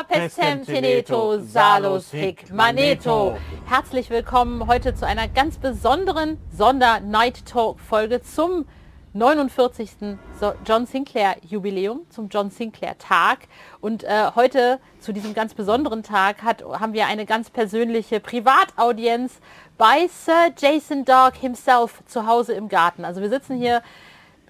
[0.00, 3.36] Pestem teneto, salus hic maneto.
[3.66, 8.64] Herzlich willkommen heute zu einer ganz besonderen Sonder-Night Talk-Folge zum
[9.12, 10.16] 49.
[10.40, 13.40] So- John Sinclair Jubiläum, zum John Sinclair Tag.
[13.82, 19.40] Und äh, heute zu diesem ganz besonderen Tag hat, haben wir eine ganz persönliche Privataudienz
[19.76, 23.04] bei Sir Jason Dark himself zu Hause im Garten.
[23.04, 23.82] Also wir sitzen hier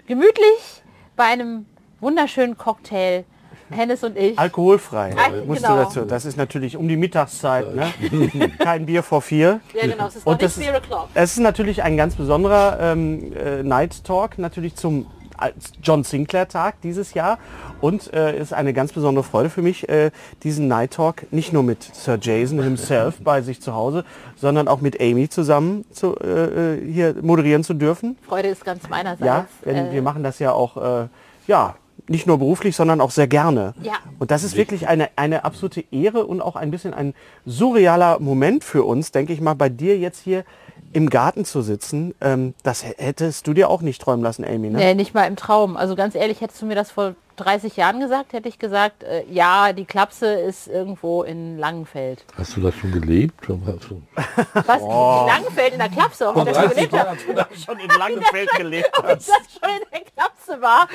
[0.07, 0.83] gemütlich
[1.17, 1.65] bei einem
[1.99, 3.25] wunderschönen Cocktail.
[3.73, 4.37] Hennes und ich.
[4.39, 5.77] Alkoholfrei, Ah, musst genau.
[5.77, 6.01] du dazu.
[6.01, 7.87] Das ist natürlich um die Mittagszeit, ne?
[8.59, 9.59] Kein Bier vor vier.
[9.73, 11.07] Ja genau, es ist noch Und nicht das, 4 o'clock.
[11.13, 16.47] es ist natürlich ein ganz besonderer ähm, äh, Night Talk, natürlich zum als John Sinclair
[16.47, 17.39] Tag dieses Jahr.
[17.81, 20.11] Und äh, ist eine ganz besondere Freude für mich, äh,
[20.43, 24.05] diesen Night Talk nicht nur mit Sir Jason himself bei sich zu Hause,
[24.37, 28.17] sondern auch mit Amy zusammen zu, äh, äh, hier moderieren zu dürfen.
[28.27, 29.25] Freude ist ganz meinerseits.
[29.25, 31.07] Ja, denn Äh, wir machen das ja auch, äh,
[31.47, 31.75] ja,
[32.07, 33.73] nicht nur beruflich, sondern auch sehr gerne.
[33.81, 33.93] Ja.
[34.19, 37.13] Und das ist wirklich eine, eine absolute Ehre und auch ein bisschen ein
[37.45, 40.43] surrealer Moment für uns, denke ich mal, bei dir jetzt hier
[40.91, 42.13] im Garten zu sitzen.
[42.21, 44.77] Ähm, das hättest du dir auch nicht träumen lassen, Amy, ne?
[44.77, 45.75] Nee, nicht mal im Traum.
[45.77, 49.23] Also ganz ehrlich, hättest du mir das vor 30 Jahren gesagt, hätte ich gesagt, äh,
[49.31, 52.23] ja, die Klapse ist irgendwo in Langenfeld.
[52.37, 53.33] Hast du das schon gelebt?
[53.47, 54.01] Hast du-
[54.67, 54.81] Was?
[54.81, 54.87] In
[55.27, 57.17] Langenfeld in der Klapse, ob ich das schon gelebt habe?
[57.65, 60.87] schon in Langenfeld gelebt Ob ich das schon in der Klapse war?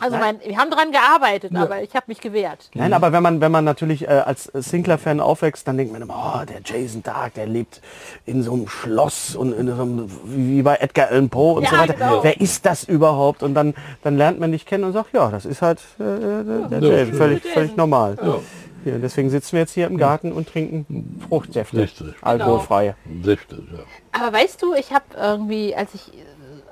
[0.00, 2.70] Also mein, wir haben dran gearbeitet, aber ich habe mich gewehrt.
[2.74, 6.40] Nein, aber wenn man, wenn man natürlich äh, als Sinclair-Fan aufwächst, dann denkt man immer,
[6.42, 7.80] oh, der Jason Dark, der lebt
[8.26, 11.70] in so einem Schloss und in so einem, wie bei Edgar Allan Poe und Ja,
[11.70, 11.94] so weiter.
[11.94, 12.24] genau.
[12.24, 13.42] Wer ist das überhaupt?
[13.42, 16.42] Und dann, dann lernt man dich kennen und sagt, ja, das ist halt äh, der,
[16.68, 18.16] der Ja, Jason, völlig, völlig normal.
[18.22, 18.38] Ja.
[18.86, 22.14] Ja, deswegen sitzen wir jetzt hier im Garten und trinken Fruchtsäfte, Säfte.
[22.22, 22.94] alkoholfreie.
[23.22, 23.80] Säfte, ja.
[24.18, 26.22] Aber weißt du, ich habe irgendwie, als ich äh,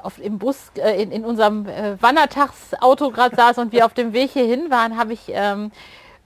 [0.09, 4.13] auf, im Bus äh, in, in unserem äh, Wandertagsauto gerade saß und wir auf dem
[4.15, 5.71] Weg hierhin waren, habe ich, ähm,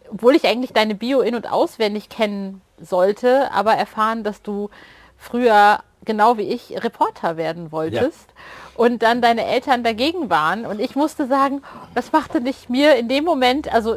[0.08, 4.70] obwohl ich eigentlich deine Bio in- und auswendig kennen sollte, aber erfahren, dass du
[5.16, 8.32] früher genau wie ich Reporter werden wolltest.
[8.74, 11.60] Und dann deine Eltern dagegen waren und ich musste sagen,
[11.94, 13.96] das machte dich mir in dem Moment, also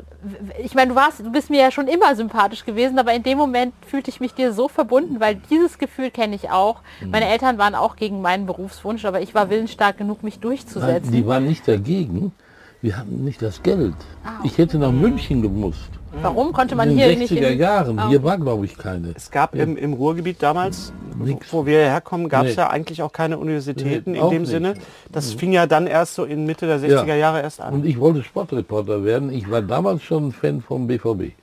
[0.61, 3.37] ich meine, du warst, du bist mir ja schon immer sympathisch gewesen, aber in dem
[3.37, 6.81] Moment fühlte ich mich dir so verbunden, weil dieses Gefühl kenne ich auch.
[7.05, 11.11] Meine Eltern waren auch gegen meinen Berufswunsch, aber ich war willensstark genug, mich Nein, durchzusetzen.
[11.11, 12.33] die waren nicht dagegen.
[12.81, 13.95] Wir hatten nicht das Geld.
[14.43, 15.89] Ich hätte nach München gemusst.
[16.21, 17.99] Warum konnte man in hier den nicht 60er in, Jahren.
[17.99, 18.07] Ah.
[18.09, 19.13] Hier war, glaube ich, keine.
[19.15, 21.51] Es gab im, im Ruhrgebiet damals, Nix.
[21.53, 22.61] wo wir herkommen, gab es Nee.
[22.61, 24.51] ja eigentlich auch keine Universitäten Nee, in auch dem nicht.
[24.51, 24.73] Sinne.
[25.11, 27.73] Das fing ja dann erst so in Mitte der 60er Jahre erst an.
[27.75, 29.31] Und ich wollte Sportreporter werden.
[29.31, 31.33] Ich war damals schon Fan vom BVB.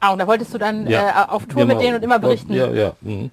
[0.00, 1.80] Ah, und da wolltest du dann Ja, äh, auf Tour mit genau.
[1.80, 2.54] denen und immer berichten.
[2.54, 2.92] Ja, ja.
[3.02, 3.30] Mhm.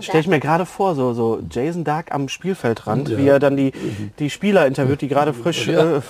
[0.00, 3.18] Stell ich mir gerade vor, so, so Jason Dark am Spielfeldrand, Ja.
[3.18, 3.72] wie er dann die,
[4.18, 5.96] die Spieler interviewt, die gerade frisch Ja.
[5.96, 6.00] äh,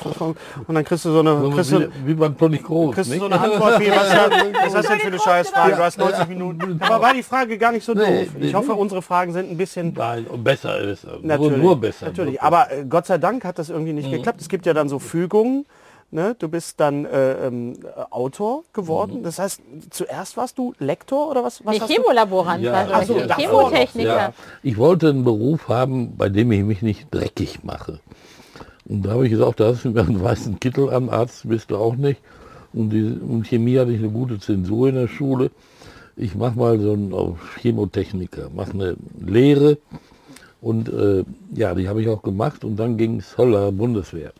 [0.67, 2.95] und dann kriegst du so eine, kriegst du, Wie, wie beim Toni Kroos.
[2.95, 5.77] kriegst du so eine Antwort wie, was, was ist das denn für eine Scheißfrage?
[5.77, 6.81] Du hast 90 Minuten.
[6.81, 8.29] Aber war die Frage gar nicht so Nee, doof.
[8.39, 8.79] nee, Ich hoffe, nee.
[8.79, 11.13] unsere Fragen sind ein bisschen Nein, und besser ist er.
[11.13, 12.07] Nur, Natürlich, nur besser.
[12.07, 13.99] Natürlich, aber äh, Gott sei Dank hat das irgendwie Mhm.
[13.99, 14.41] nicht geklappt.
[14.41, 15.65] Es gibt ja dann so Fügungen.
[16.13, 16.37] Ne?
[16.39, 19.23] Du bist dann äh, ähm, äh, Autor geworden.
[19.25, 21.65] Das heißt, zuerst warst du Lektor oder was?
[21.65, 21.95] was Nee, hast du?
[21.95, 22.73] Chemolaborant, Ja.
[22.75, 24.17] also Ach so, ich- davor Chemotechniker.
[24.17, 27.99] Ja, ich wollte einen Beruf haben, bei dem ich mich nicht dreckig mache.
[28.89, 31.73] Und da habe ich gesagt, da hast du mir einen weißen Kittel an, Arzt bist
[31.73, 32.21] du auch nicht.
[32.73, 35.51] Und, die, und Chemie hatte ich eine gute Zensur in der Schule.
[36.17, 39.79] Ich mache mal so einen auf Chemotechniker, mache eine Lehre.
[40.61, 41.25] Und äh,
[41.55, 42.65] ja, die habe ich auch gemacht.
[42.65, 44.33] Und dann ging es Holler Bundeswehr.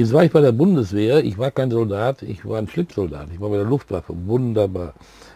[0.00, 3.38] Jetzt war ich bei der Bundeswehr, ich war kein Soldat, ich war ein Schlipsoldat, ich
[3.38, 4.94] war bei der Luftwaffe, wunderbar.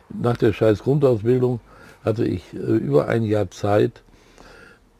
[0.09, 1.61] Nach der scheiß Grundausbildung
[2.03, 4.03] hatte ich äh, über ein Jahr Zeit,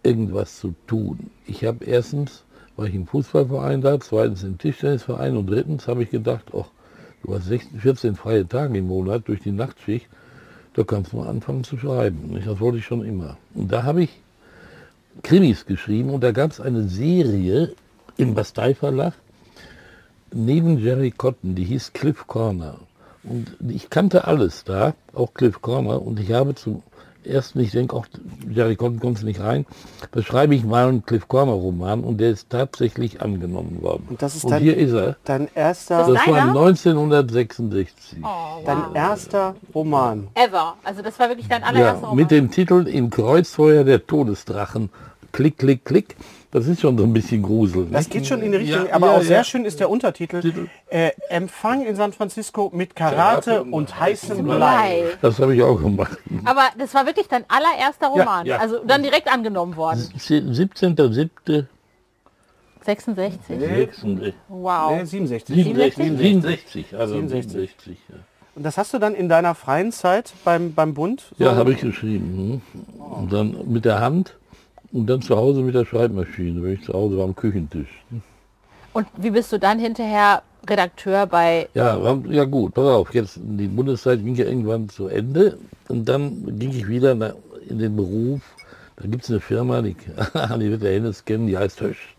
[0.03, 1.31] irgendwas zu tun.
[1.47, 2.45] Ich habe erstens,
[2.77, 6.69] war ich im Fußballverein da, zweitens im Tischtennisverein und drittens habe ich gedacht, ach,
[7.23, 10.09] du hast 16, 14 freie Tage im Monat durch die Nachtschicht,
[10.75, 12.39] da kannst du mal anfangen zu schreiben.
[12.45, 13.39] Das wollte ich schon immer.
[13.55, 14.11] Und da habe ich
[15.23, 17.73] Krimis geschrieben und da gab es eine Serie
[18.19, 19.15] im Bastei Verlag
[20.35, 22.77] neben Jerry Cotton, die hieß Cliff Corner.
[23.23, 26.03] Und ich kannte alles da, auch Cliff Corner.
[26.03, 26.83] Und ich habe zum
[27.25, 28.05] ersten, ich denke auch,
[28.51, 29.65] Jerry Cotton kommt nicht rein,
[30.13, 34.05] da schreibe ich mal einen Cliff Corner Roman und der ist tatsächlich angenommen worden.
[34.11, 35.17] Und das ist und dein- hier ist er.
[35.25, 38.19] Dein erster, Das Das war 1966.
[38.23, 38.63] Oh, wow.
[38.67, 40.29] dein erster Roman.
[40.35, 40.75] Ever.
[40.85, 42.17] Also das war wirklich dein Ja, allererster Roman.
[42.17, 44.91] mit dem Titel Im Kreuzfeuer der Todesdrachen.
[45.33, 46.17] Klick, klick, klick.
[46.55, 47.89] Das ist schon so ein bisschen Grusel.
[47.91, 49.45] Das geht schon in die Richtung, Ja, aber ja, auch sehr ja.
[49.45, 50.41] schön ist der Untertitel.
[50.41, 50.69] Titel.
[50.89, 55.03] Äh, Empfang in San Francisco mit Karate und heißem Blei.
[55.21, 56.17] Das habe ich auch gemacht.
[56.45, 58.47] Aber das war wirklich dein allererster Roman.
[58.47, 58.59] ja.
[58.59, 60.09] Also dann direkt angenommen worden.
[60.17, 61.65] 17.07.
[62.85, 63.41] 66.
[63.49, 64.35] 66.
[64.49, 64.93] Wow.
[64.97, 65.57] Nee, 67.
[65.57, 67.53] 67, 67, also 67.
[67.53, 67.99] 67.
[68.11, 68.15] ja.
[68.55, 71.25] Und das hast du dann in deiner freien Zeit beim, beim Bund?
[71.37, 72.63] so- Ja, habe ich geschrieben.
[72.73, 72.81] hm.
[73.01, 74.37] Und dann mit der Hand
[74.95, 78.03] und dann zu Hause mit der Schreibmaschine, wenn ich zu Hause war am Küchentisch.
[78.93, 81.99] Und wie bist du dann hinterher Redakteur bei Ja,
[82.31, 85.59] ja gut, pass auf, jetzt die Bundeszeit ging ja irgendwann zu Ende
[85.89, 87.13] und dann ging ich wieder
[87.69, 88.41] in den Beruf.
[88.97, 89.97] Da gibt es eine Firma, die,
[90.61, 92.15] die wird der Hennes kennen, die heißt Hösch.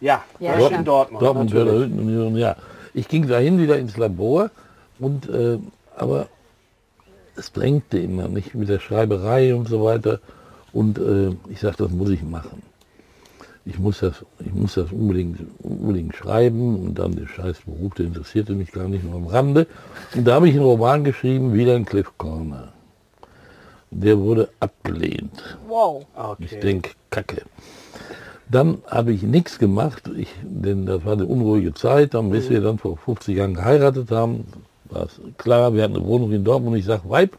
[0.00, 0.72] Ja, Ja, klar.
[0.72, 1.22] in Dortmund.
[1.22, 1.72] Dortmund, natürlich.
[1.72, 2.56] Werder Hütten und Nürnberg, ja.
[2.94, 4.50] Ich ging dahin wieder ins Labor
[5.00, 5.58] und äh,
[5.96, 6.28] aber
[7.36, 10.20] es drängte immer nicht mit der Schreiberei und so weiter.
[10.72, 12.62] Und äh, ich sagte, das muss ich machen.
[13.66, 18.06] Ich muss das, ich muss das unbedingt, unbedingt schreiben und dann der scheiß Beruf, der
[18.06, 19.66] interessierte mich gar nicht nur am Rande.
[20.14, 22.72] Und da habe ich einen Roman geschrieben, wieder in Cliff Corner.
[23.90, 25.58] Der wurde abgelehnt.
[25.68, 26.06] Wow.
[26.38, 26.60] Ich Okay.
[26.60, 27.42] denke, Kacke.
[28.48, 32.14] Dann habe ich nichts gemacht, ich, denn das war eine unruhige Zeit.
[32.14, 34.44] Dann, bis wir dann vor 50 Jahren geheiratet haben,
[34.86, 36.76] war es klar, wir hatten eine Wohnung in Dortmund.
[36.76, 37.36] Ich sage, Weib,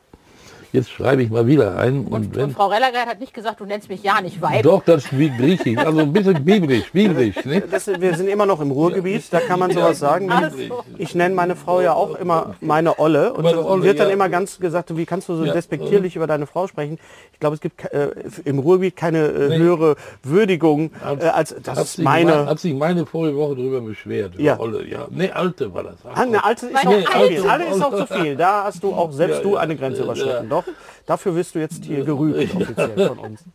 [0.73, 2.05] jetzt schreibe ich mal wieder ein.
[2.05, 4.63] Und, Und, wenn, und Frau Rellergeit hat nicht gesagt, du nennst mich ja nicht Weib.
[4.63, 7.35] doch, das ist wie griechisch, also ein bisschen biblisch, biblisch.
[7.45, 7.61] Ne?
[7.69, 10.29] Das, wir sind immer noch im Ruhrgebiet, da kann man sowas sagen.
[10.31, 10.83] Ach so.
[10.97, 14.13] Ich nenne meine Frau ja auch immer meine Olle und Olle, wird dann ja.
[14.13, 16.99] immer ganz gesagt, wie kannst du so Ja, despektierlich über deine Frau sprechen?
[17.33, 18.09] Ich glaube, es gibt äh,
[18.45, 19.57] im Ruhrgebiet keine äh, Nee.
[19.57, 22.45] höhere Würdigung äh, als das Hat ist meine.
[22.45, 24.33] hat sich meine vorige Woche darüber beschwert.
[24.37, 24.59] Ja.
[24.59, 25.07] Olle, ja.
[25.09, 25.95] Ne, alte war das.
[26.05, 27.49] Ah, eine alte ist Nee, auch zu alte- viel.
[27.49, 28.35] Alte ist auch zu viel.
[28.35, 29.59] Da hast du auch selbst Ja, du ja.
[29.59, 30.49] eine Grenze Ja, überschritten.
[30.49, 30.60] Doch,
[31.05, 33.43] dafür wirst du jetzt hier gerügt offiziell von uns.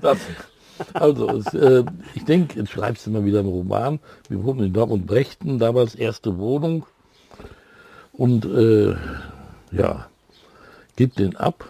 [0.00, 0.16] Das,
[0.94, 1.84] also, es, äh,
[2.14, 4.00] ich denke, jetzt schreibst du mal wieder einen Roman.
[4.30, 6.86] Wir wohnen in Dortmund Brechten, damals erste Wohnung.
[8.12, 8.94] Und äh,
[9.72, 10.06] ja,
[10.96, 11.68] gib den ab.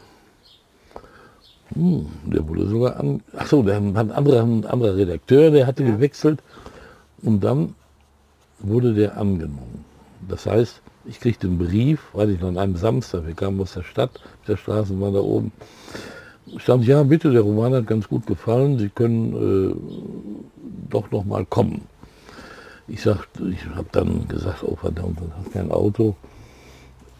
[1.75, 3.23] Hm, der wurde sogar an.
[3.37, 6.43] Achso, der hat ein anderer, ein anderer Redakteur, der hatte gewechselt.
[7.23, 7.75] Und dann
[8.59, 9.85] wurde der angenommen.
[10.29, 13.75] Das heißt, ich kriegte einen Brief, weiß ich noch, an einem Samstag, wir kamen aus
[13.75, 15.53] der Stadt, der Straßenbahn da oben,
[16.57, 19.35] stand, ja bitte, der Roman hat ganz gut gefallen, Sie können
[19.71, 19.75] äh,
[20.91, 21.83] doch noch mal kommen.
[22.89, 26.17] Ich sagte, ich habe dann gesagt, oh verdammt, du hast kein Auto.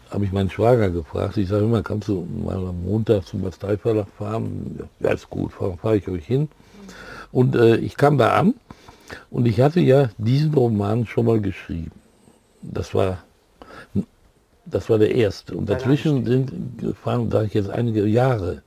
[0.09, 4.07] Habe ich meinen Schwager gefragt, ich sage immer, kannst du mal am Montag zum Basteiverlag
[4.17, 4.79] fahren?
[4.99, 6.49] Ja, ist gut, fahre fahr ich euch hin.
[7.31, 8.55] Und äh, ich kam da an
[9.29, 11.91] und ich hatte ja diesen Roman schon mal geschrieben.
[12.61, 13.19] Das war,
[14.65, 15.55] das war der erste.
[15.55, 18.61] Und dazwischen sind gefahren, sage ich jetzt, einige Jahre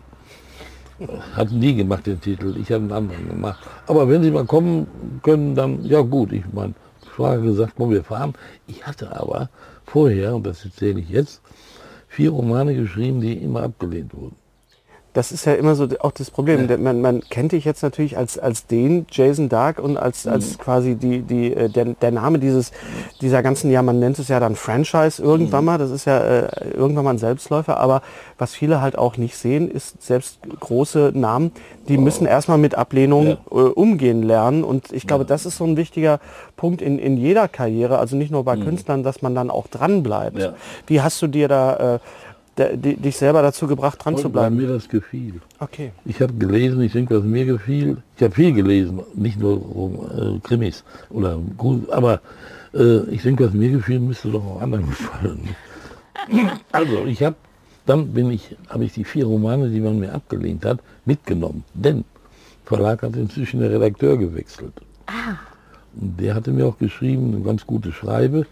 [1.33, 3.65] Hat nie gemacht den Titel, ich habe einen anderen gemacht.
[3.87, 4.85] Aber wenn Sie mal kommen
[5.23, 6.75] können, dann, ja gut, ich mein
[7.15, 8.33] Schwager gesagt, komm, wir fahren.
[8.67, 9.49] Ich hatte aber
[9.85, 11.41] vorher, und das erzähle ich jetzt,
[12.09, 14.35] vier Romane geschrieben, die immer abgelehnt wurden.
[15.13, 16.67] Das ist ja immer so auch das Problem.
[16.67, 20.59] Der- Man, man kennt dich jetzt natürlich als, als den Jason Dark und als, als
[20.59, 22.71] quasi die, die, äh, der, der Name dieses,
[23.19, 25.79] dieser ganzen, ja, man nennt es ja dann Franchise irgendwann mal.
[25.79, 27.77] Das ist ja äh, irgendwann mal ein Selbstläufer.
[27.79, 28.03] Aber
[28.37, 31.51] was viele halt auch nicht sehen, ist selbst große Namen,
[31.87, 33.37] die müssen erstmal mit Ablehnung Ja.
[33.51, 34.63] äh, umgehen lernen.
[34.63, 36.19] Und ich glaube, das ist so ein wichtiger
[36.55, 40.03] Punkt in, in jeder Karriere, also nicht nur bei Künstlern, dass man dann auch dran
[40.03, 40.37] bleibt.
[40.37, 40.53] Ja.
[40.85, 41.99] Wie hast du dir da äh,
[42.59, 44.57] der, die, dich selber dazu gebracht, dran zu Weil bleiben?
[44.57, 45.41] mir das gefiel.
[45.59, 45.91] Okay.
[46.05, 47.97] Ich habe gelesen, ich denke, was mir gefiel.
[48.17, 51.39] Ich habe viel gelesen, nicht nur äh, Krimis oder
[51.89, 52.21] aber
[52.73, 55.49] äh, ich denke, was mir gefiel, müsste doch auch anderen gefallen.
[56.71, 57.37] Also ich habe,
[57.85, 61.63] dann bin ich, habe ich die vier Romane, die man mir abgelehnt hat, mitgenommen.
[61.73, 62.03] Denn
[62.65, 64.73] Verlag hat inzwischen der Redakteur gewechselt.
[65.99, 68.45] Und der hatte mir auch geschrieben, eine ganz gute Schreibe.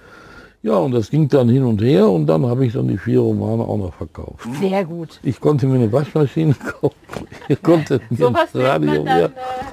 [0.67, 3.21] Ja, und das ging dann hin und her und dann habe ich dann die vier
[3.21, 4.45] Romane auch noch verkauft.
[4.59, 5.17] Sehr gut.
[5.23, 7.27] Ich konnte mir eine Waschmaschine kaufen.
[7.47, 9.03] Ich konnte mir Sowas ein nennt man Radio.
[9.05, 9.25] dann, ja.
[9.27, 9.29] äh,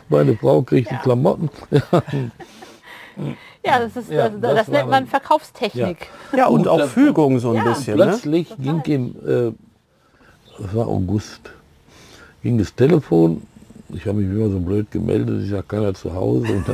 [0.08, 1.50] Meine Frau kriegte Klamotten.
[3.66, 6.08] Ja, das, ist, Ja, das, das das war nennt man Verkaufstechnik.
[6.36, 7.96] Ja, und Gut, auch Fügung so ein Ja, bisschen.
[7.96, 8.04] Ne?
[8.04, 9.52] Plötzlich ging im, äh,
[10.60, 11.40] das war August,
[12.42, 13.42] ging das Telefon.
[13.88, 16.46] Ich habe mich immer so blöd gemeldet, ich sage keiner zu Hause.
[16.52, 16.68] Und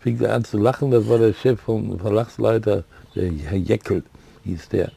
[0.00, 2.84] fing er an zu lachen, das war der Chef vom Verlagsleiter,
[3.14, 4.02] der Herr Jeckel
[4.44, 4.92] hieß der.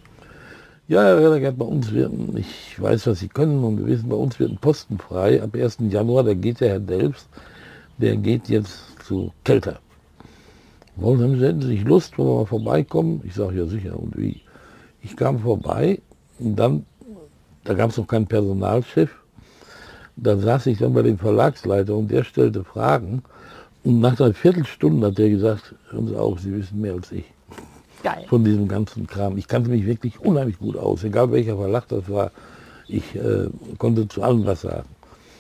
[0.87, 4.15] Ja, Herr Reddergert, bei uns wird, ich weiß, was Sie können und wir wissen, bei
[4.15, 5.41] uns wird ein Posten frei.
[5.41, 5.77] Ab 1.
[5.89, 7.27] Januar, da geht der Herr Delfs,
[7.99, 9.79] der geht jetzt zu Kelter.
[10.95, 13.21] Wollen Sie, hätten Sie nicht Lust, wollen wir mal vorbeikommen?
[13.23, 14.41] Ich sage, ja sicher, und wie?
[15.01, 16.01] Ich kam vorbei
[16.39, 16.85] und dann,
[17.63, 19.11] da gab es noch keinen Personalchef,
[20.15, 23.23] da saß ich dann bei dem Verlagsleiter und der stellte Fragen
[23.89, 27.25] und nach einer Viertelstunde hat er gesagt, hören Sie auf, Sie wissen mehr als ich.
[28.03, 28.25] Geil.
[28.29, 29.37] Von diesem ganzen Kram.
[29.37, 32.31] Ich kannte mich wirklich unheimlich gut aus, egal welcher Verlag das war.
[32.87, 34.87] Ich äh, konnte zu allem was sagen.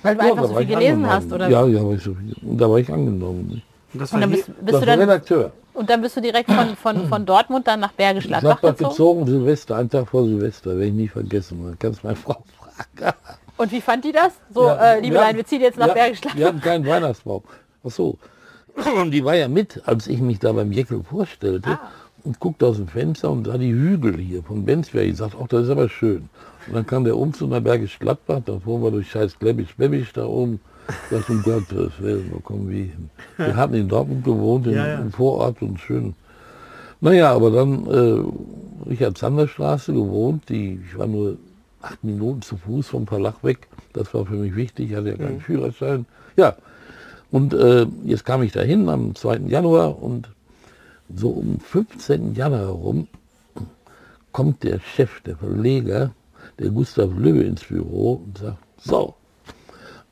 [0.01, 1.15] Weil du Ja, einfach da so war viel ich gelesen angenommen.
[1.15, 1.49] hast, oder?
[1.49, 2.35] Ja, ja, war ich so viel.
[2.41, 3.61] Und da war ich angenommen.
[3.93, 5.51] Und das Und dann bist, bist das du dann, Redakteur.
[5.73, 8.89] und dann bist du direkt von, von, von Dortmund dann nach Bergisch Gladbach gezogen.
[8.89, 11.63] gezogen, Silvester, einen Tag vor Silvester, werde ich nie vergessen.
[11.63, 12.43] Man kann es meine Frau
[12.97, 13.15] fragen.
[13.57, 14.33] Und wie fand die das?
[14.53, 16.39] So, Ja, äh, liebe wir wir ziehen jetzt nach wir, Bergisch Gladbach.
[16.39, 17.43] Wir hatten keinen Weihnachtsbaum.
[17.85, 18.17] Ach so.
[19.01, 21.79] Und die war ja mit, als ich mich da beim Jeckel vorstellte Ah.
[22.23, 25.07] und guckte aus dem Fenster und sah die Hügel hier von Benzberg.
[25.07, 26.29] Ich sagte, ach, das ist aber schön.
[26.67, 30.11] Und dann kam der Umzug nach Bergisch Gladbach, dann fuhren wir durch scheiß Glebisch, Bebisch
[30.13, 30.59] da oben.
[31.11, 33.09] Ich dachte, um Gottes Willen, wo kommen wir hin?
[33.37, 34.99] Wir hatten in Dortmund gewohnt, in, Ja, ja.
[34.99, 36.15] im Vorort und schön.
[37.01, 41.37] Naja, aber dann äh, Richard Sander Straße gewohnt, die, ich war nur
[41.81, 43.67] acht Minuten zu Fuß vom Verlag weg.
[43.93, 46.05] Das war für mich wichtig, ich hatte ja keinen Führerschein.
[46.35, 46.55] Ja,
[47.31, 49.41] und äh, jetzt kam ich dahin am 2.
[49.47, 50.29] Januar und
[51.13, 52.35] so um 15.
[52.35, 53.07] Januar herum
[54.31, 56.11] kommt der Chef, der Verleger,
[56.59, 59.15] der Gustav Löwe ins Büro und sagt, so,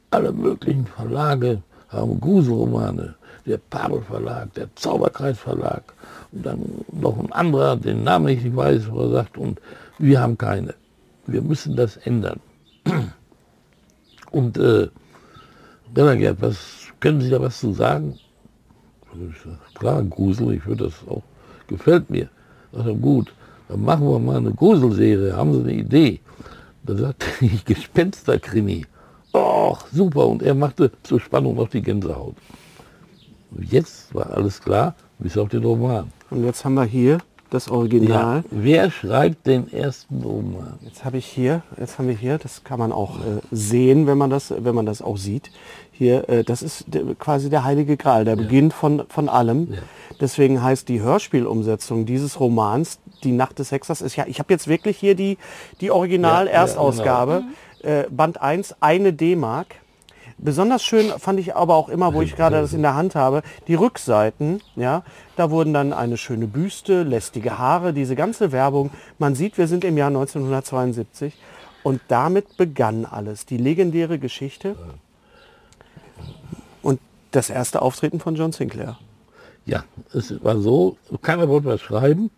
[0.10, 3.16] alle möglichen Verlage haben Gruselromane.
[3.46, 5.94] Der Pabel Verlag, der Zauberkreis Verlag
[6.34, 6.60] und dann
[6.92, 9.62] noch ein anderer, den Namen ich nicht weiß, wo er sagt, und
[9.98, 10.74] wir haben keine.
[11.28, 12.42] Wir müssen das ändern.
[14.32, 14.90] Und äh,
[15.94, 18.18] Bernhard, was können Sie da was zu sagen?
[19.44, 21.24] Sag, klar, Grusel, ich würde das auch,
[21.68, 22.30] gefällt mir.
[22.72, 23.34] Sag, gut,
[23.68, 26.20] dann machen wir mal eine Gruselserie, haben Sie eine Idee?
[26.84, 28.86] Da sagte ich, Gespensterkrimi.
[29.34, 32.36] Och, super, und er machte zur Spannung noch die Gänsehaut.
[33.60, 36.12] Jetzt war alles klar, bis auf den Roman.
[36.30, 38.44] und jetzt haben wir hier das Original.
[38.52, 40.80] Wer schreibt den ersten Roman?
[40.82, 44.18] Jetzt habe ich hier, jetzt haben wir hier, das kann man auch äh, sehen, wenn
[44.18, 45.52] man das, wenn man das auch sieht.
[45.92, 49.74] Hier, äh, das ist der, quasi der Heilige Gral, der Beginn von, von allem.
[49.74, 49.80] Ja.
[50.20, 54.68] Deswegen heißt die Hörspielumsetzung dieses Romans, Die Nacht des Hexers, ist ja, ich habe jetzt
[54.68, 55.38] wirklich hier die,
[55.82, 57.44] die Original-Erstausgabe,
[57.82, 59.76] äh, Band 1, eine D-Mark.
[60.40, 63.42] Besonders schön fand ich aber auch immer, wo ich gerade das in der Hand habe,
[63.68, 65.04] die Rückseiten, ja,
[65.36, 68.92] da wurden dann eine schöne Büste, lästige Haare, diese ganze Werbung.
[69.18, 71.34] Man sieht, wir sind im Jahr 1972
[71.82, 73.48] und damit begann alles.
[73.48, 74.76] Die legendäre Geschichte
[76.84, 77.00] und
[77.32, 78.98] das erste Auftreten von John Sinclair.
[79.66, 82.30] Ja, es war so, keiner wollte was schreiben.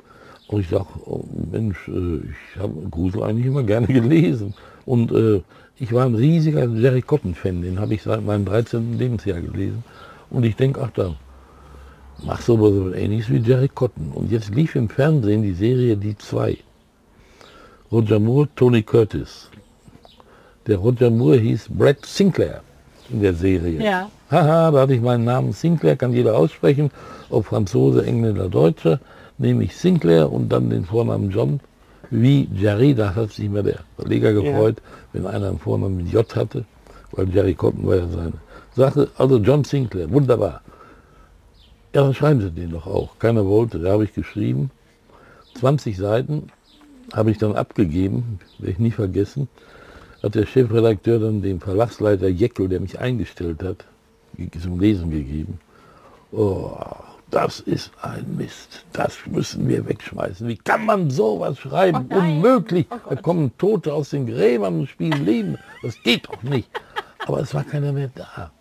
[0.48, 4.56] Und ich dachte, oh Mensch, äh, ich habe Grusel eigentlich immer gerne gelesen.
[4.90, 5.42] Und äh,
[5.78, 8.98] ich war ein riesiger Jerry Cotton-Fan, den habe ich seit meinem 13.
[8.98, 9.84] Lebensjahr gelesen.
[10.32, 11.14] Und ich denke, ach da,
[12.26, 14.12] mach so was so ähnliches wie Jerry Cotton.
[14.12, 16.58] Und jetzt lief im Fernsehen die Serie Die Zwei.
[17.92, 19.52] Roger Moore, Tony Curtis.
[20.66, 22.62] Der Roger Moore hieß Brad Sinclair
[23.12, 23.84] in der Serie.
[23.84, 24.10] Ja.
[24.32, 26.90] Haha, da hatte ich meinen Namen Sinclair, kann jeder aussprechen,
[27.30, 29.00] ob Franzose, Engländer, Deutscher,
[29.38, 31.60] nehme ich Sinclair und dann den Vornamen John,
[32.10, 34.78] wie Jerry, da hat sich mir der Verleger gefreut,
[35.14, 36.66] wenn einer einen Vornamen mit J hatte,
[37.12, 38.34] weil Jerry Cotton war ja seine
[38.76, 39.10] Sache.
[39.18, 40.62] Also John Sinclair, wunderbar.
[41.94, 43.18] Ja, dann schreiben Sie den doch auch.
[43.20, 44.72] Keiner wollte, da habe ich geschrieben.
[45.56, 46.52] 20 Seiten
[47.14, 49.48] habe ich dann abgegeben, werde ich nie vergessen
[50.22, 53.86] hat der Chefredakteur dann dem Verlagsleiter Jeckel, der mich eingestellt hat,
[54.62, 55.60] zum Lesen gegeben.
[56.32, 56.78] Oh,
[57.32, 58.86] das ist ein Mist.
[58.94, 60.48] Das müssen wir wegschmeißen.
[60.48, 62.10] Wie kann man sowas schreiben?
[62.12, 62.16] Oh.
[62.18, 62.88] Unmöglich.
[62.90, 65.58] Oh da kommen Tote aus den Gräbern und spielen Leben.
[65.84, 66.70] Das geht doch nicht.
[67.28, 68.52] Aber es war keiner mehr da.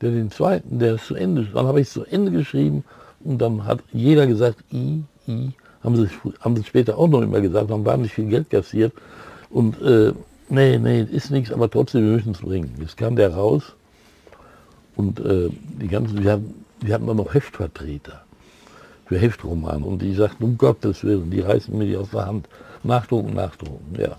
[0.00, 2.84] Der den zweiten, der ist zu Ende, dann habe ich es zu Ende geschrieben
[3.20, 5.52] und dann hat jeder gesagt, I, I,
[5.84, 6.08] haben sie,
[6.40, 8.92] haben sie später auch noch immer gesagt, haben wahnsinnig viel Geld kassiert
[9.48, 10.12] und äh,
[10.48, 12.74] nee, nee, ist nichts, aber trotzdem, wir müssen es bringen.
[12.80, 13.74] Jetzt kam der raus
[14.96, 15.50] und äh,
[15.80, 18.22] die ganzen, wir hatten, wir hatten dann noch Heftvertreter
[19.06, 22.48] für Heftromane und die sagten, um Gottes Willen, die reißen mir die aus der Hand.
[22.84, 24.16] Nachdrucken, nachdrucken, ja.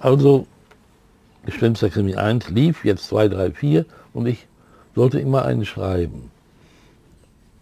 [0.00, 0.46] Also,
[1.44, 4.46] Gespensterkrimi 1 lief, jetzt 2, 3, 4 und ich
[4.94, 6.30] sollte immer einen schreiben.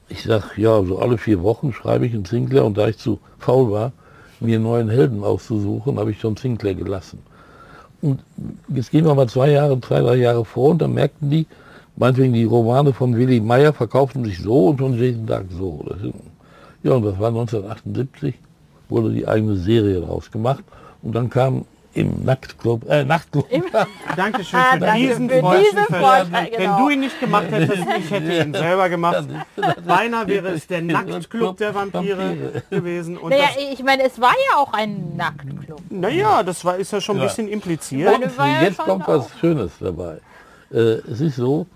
[0.09, 3.21] Ich sag, ja, so alle vier Wochen schreibe ich einen Sinclair und da ich zu
[3.39, 3.93] faul war,
[4.41, 7.23] mir einen neuen Helden auszusuchen, habe ich John Sinclair gelassen.
[8.03, 8.21] Und
[8.69, 11.47] jetzt gehen wir mal zwei Jahre, zwei, drei Jahre vor und dann merkten die,
[12.01, 15.85] meinetwegen die Romane von Willy Meyer verkauften sich so und von Jason Dark so.
[15.89, 16.15] Das sind,
[16.83, 18.35] ja, und das war 1978,
[18.89, 20.65] wurde die eigene Serie daraus gemacht
[21.03, 23.47] Und dann kam im Nachtclub, äh, Nachtclub.
[24.17, 25.41] Dankeschön Ah, für danke diesen für.
[25.41, 26.79] Vorschlag, Wenn genau.
[26.79, 29.27] du ihn nicht gemacht hättest, ich hätte ihn selber gemacht.
[29.87, 33.17] Beinahe wäre es der Nacktclub der Vampire gewesen.
[33.19, 35.81] Und Naja, ich meine, es war ja auch ein Nacktclub.
[35.91, 37.27] naja, das war, ist ja schon ein Ja.
[37.27, 38.09] bisschen impliziert.
[38.21, 40.19] Meine- ja Jetzt schon kommt was Schönes dabei.
[40.73, 40.79] Äh,
[41.11, 41.67] es ist so,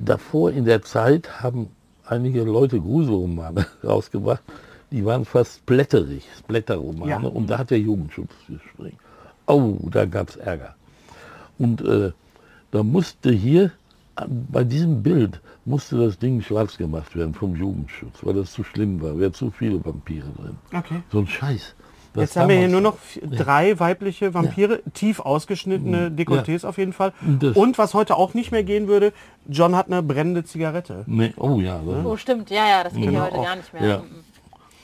[0.00, 1.68] davor in der Zeit haben
[2.06, 4.42] einige Leute Gruselromane rausgebracht,
[4.90, 7.18] die waren fast blätterig, Blätterromane, Ja.
[7.18, 8.98] und da hat der Jugendschutz gespringen.
[9.46, 10.74] Oh, da gab es Ärger.
[11.58, 12.12] Und äh,
[12.70, 13.70] da musste hier,
[14.50, 19.00] bei diesem Bild, musste das Ding schwarz gemacht werden vom Jugendschutz, weil das zu schlimm
[19.02, 19.18] war.
[19.18, 20.56] Wäre zu viele Vampire drin.
[20.74, 21.02] Okay.
[21.12, 21.74] So ein Scheiß.
[22.20, 26.92] Das Jetzt haben wir hier nur noch drei weibliche Vampire, tief ausgeschnittene Dekolletés auf jeden
[26.92, 27.12] Fall.
[27.26, 29.12] Und das- Und was heute auch nicht mehr gehen würde,
[29.48, 31.04] John hat eine brennende Zigarette.
[31.06, 33.18] Nee, oh ja, das Oh, stimmt, ja, ja, das geht Genau.
[33.20, 33.86] ja heute gar nicht mehr.
[33.86, 33.98] Ja.
[33.98, 34.04] Mhm.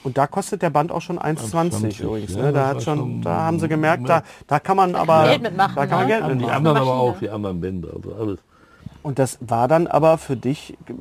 [0.04, 1.54] Und da kostet der Band auch schon 1,20
[1.98, 2.34] 1,20, übrigens.
[2.34, 2.52] ja, Ne?
[2.52, 5.86] Da, hat schon, da haben sie gemerkt, da, da kann man aber Geld mitmachen, Da
[5.86, 6.12] kann man ne?
[6.12, 6.56] Geld Und die mitmachen.
[6.56, 8.38] anderen aber auch, die anderen Bände, also alles.
[9.02, 10.94] Und das war dann aber für dich äh,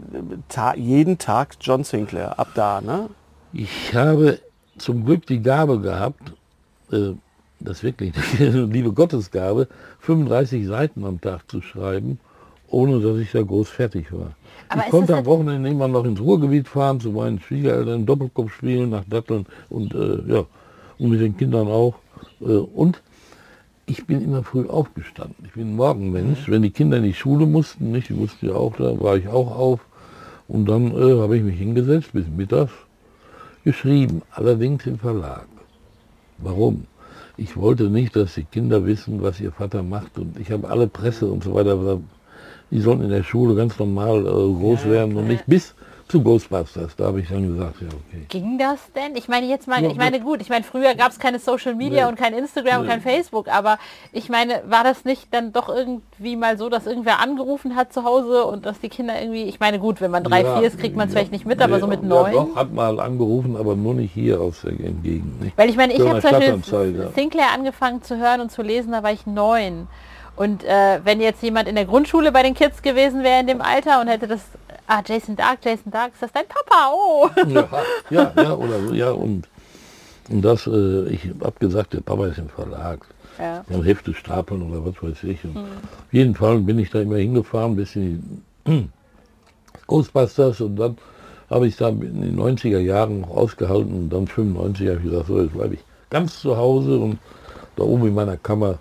[0.48, 3.10] ta jeden Tag John Sinclair ab da, ne?
[3.52, 4.40] Ich habe
[4.78, 6.34] zum Glück die Gabe gehabt,
[6.92, 7.12] äh,
[7.60, 9.68] das wirklich eine liebe Gottesgabe,
[10.00, 12.20] 35 Seiten am Tag zu schreiben,
[12.68, 14.34] ohne dass ich da groß fertig war.
[14.70, 18.90] Aber ich konnte am Wochenende immer noch ins Ruhrgebiet fahren, zu meinen Schwiegereltern, Doppelkopf spielen,
[18.90, 20.46] nach Datteln und äh, ja,
[20.98, 21.96] und mit den Kindern auch.
[22.42, 23.02] Äh, und
[23.86, 25.36] ich bin immer früh aufgestanden.
[25.46, 26.50] Ich bin ein Morgenmensch.
[26.50, 29.28] Wenn die Kinder in die Schule mussten, nicht, die mussten ja auch, da war ich
[29.28, 29.80] auch auf.
[30.48, 32.72] Und dann äh, habe ich mich hingesetzt bis mittags,
[33.64, 35.48] geschrieben, allerdings im Verlag.
[36.38, 36.86] Warum?
[37.38, 40.18] Ich wollte nicht, dass die Kinder wissen, was ihr Vater macht.
[40.20, 42.00] Und ich habe alle Presse und so weiter.
[42.70, 45.74] Die sollten in der Schule ganz normal äh, groß werden und nicht bis
[46.14, 46.96] zu Ghostbusters.
[46.96, 48.26] Da habe ich dann gesagt, ja, okay.
[48.30, 49.16] Ging das denn?
[49.16, 51.74] Ich meine jetzt mal, Ja, ich meine gut, ich meine früher gab es keine Social
[51.74, 52.10] Media Nee.
[52.12, 52.92] und kein Instagram und Nee.
[52.92, 53.80] kein Facebook, aber
[54.12, 58.04] ich meine, war das nicht dann doch irgendwie mal so, dass irgendwer angerufen hat zu
[58.04, 60.78] Hause und dass die Kinder irgendwie, ich meine gut, wenn man drei, Ja, vier ist,
[60.78, 61.18] kriegt man es ja.
[61.18, 62.32] vielleicht nicht mit, aber Nee, so mit ja, neun.
[62.32, 65.42] Doch, hat mal angerufen, aber nur nicht hier aus der Gegend.
[65.42, 65.58] Nicht?
[65.58, 67.10] Weil ich meine, ich habe zum Beispiel.
[67.16, 69.88] Sinclair angefangen zu hören und zu lesen, da war ich neun.
[70.36, 73.62] Und äh, wenn jetzt jemand in der Grundschule bei den Kids gewesen wäre in dem
[73.62, 74.42] Alter und hätte das,
[74.88, 76.92] ah, Jason Dark, Jason Dark, ist das dein Papa?
[76.94, 77.30] Oh.
[77.48, 77.68] Ja,
[78.10, 79.48] ja, ja, oder so, ja, und,
[80.30, 83.06] und das, äh, ich habe gesagt, der Papa ist im Verlag.
[83.40, 83.64] Ja.
[83.68, 85.44] Ja, Hefte stapeln oder was weiß ich.
[85.44, 85.68] Und Auf
[86.12, 88.90] jeden Fall bin ich da immer hingefahren, bis in die
[89.88, 90.98] Ghostbusters und dann
[91.50, 95.28] habe ich da in den 90er Jahren noch ausgehalten und dann 95 habe ich gesagt,
[95.28, 97.20] so jetzt bleibe ich ganz zu Hause und
[97.76, 98.78] da oben in meiner Kammer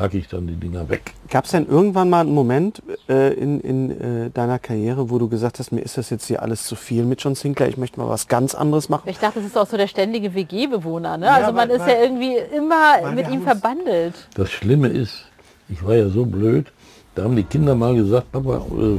[0.00, 1.12] hacke ich dann die Dinger weg.
[1.28, 3.90] Gab es denn irgendwann mal einen Moment äh, in, in
[4.26, 7.04] äh, deiner Karriere, wo du gesagt hast, mir ist das jetzt hier alles zu viel
[7.04, 9.08] mit John Sinclair, ich möchte mal was ganz anderes machen?
[9.08, 11.18] Ich dachte, das ist auch so der ständige WG-Bewohner.
[11.18, 11.26] Ne?
[11.26, 14.14] Ja, also man weil- ist weil- ja irgendwie immer weil mit ihm verbandelt.
[14.34, 15.24] Das Schlimme ist,
[15.68, 16.66] ich war ja so blöd,
[17.14, 18.98] da haben die Kinder mal gesagt, Papa, äh,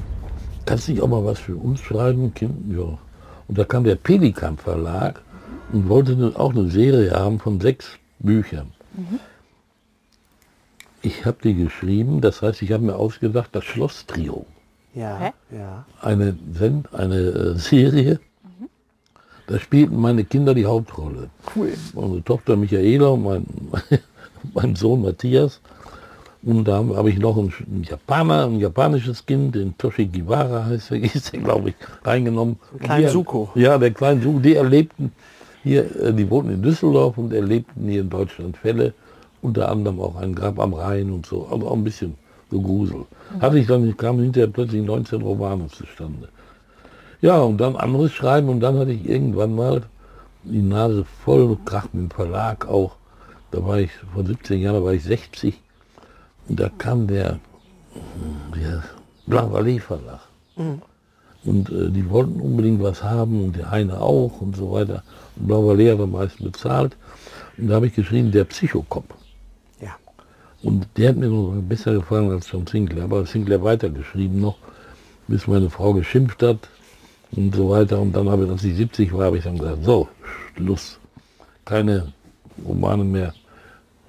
[0.66, 2.34] kannst du nicht auch mal was für uns schreiben?
[2.34, 2.98] Kind, ja.
[3.48, 5.22] Und da kam der Pelikan Verlag
[5.74, 7.88] und wollte auch eine Serie haben von sechs
[8.20, 8.72] Büchern.
[11.02, 14.46] Ich habe die geschrieben, das heißt, ich habe mir ausgedacht, das Schloss-Trio.
[14.94, 15.32] Ja, Hä?
[15.56, 15.86] ja.
[16.02, 18.20] Eine, Send eine äh, Serie,
[19.48, 21.30] da spielten meine Kinder die Hauptrolle.
[21.56, 21.74] Cool.
[21.96, 23.46] Unsere Tochter Michaela und mein,
[24.54, 25.60] mein Sohn Matthias.
[26.44, 31.04] Und da habe ich noch einen, Japaner, ein japanisches Kind, den Toshi Giwara heißt er,
[31.16, 32.58] ist der, glaube ich, reingenommen.
[32.80, 33.50] Die- Suko.
[33.56, 35.12] Ja, der kleine Suko, die erlebten
[35.64, 38.94] hier, äh, die wohnten in Düsseldorf und erlebten hier in Deutschland Fälle,
[39.42, 42.16] unter anderem auch ein Grab am Rhein und so, aber auch ein bisschen
[42.50, 43.06] so Grusel.
[43.40, 46.30] Hatte ich dann, kamen hinterher plötzlich 19 Romane zustande.
[47.22, 49.84] Ja, und dann anderes schreiben und dann hatte ich irgendwann mal
[50.44, 52.96] die Nase voll, Krach mit dem Verlag auch.
[53.52, 55.60] Da war ich, vor 17 Jahren da war ich 60
[56.48, 57.40] und da kam der,
[58.56, 58.84] der
[59.28, 60.22] Blanc-Vallée Verlag.
[61.44, 65.04] Und äh, die wollten unbedingt was haben und der eine auch und so weiter.
[65.36, 66.98] Und Blanc-Vallée hat am meisten bezahlt.
[67.58, 69.06] Und da habe ich geschrieben, der Psychokop.
[70.64, 71.30] Und der hat mir
[71.62, 73.06] besser gefallen als John Sinclair.
[73.06, 74.58] Aber Sinclair weitergeschrieben noch,
[75.28, 76.70] bis meine Frau geschimpft hat
[77.32, 78.00] und so weiter.
[78.00, 80.08] Und dann habe ich, als ich 70 war, habe ich dann gesagt, so,
[80.56, 81.00] Schluss.
[81.66, 82.12] Keine
[82.66, 83.34] Romane mehr,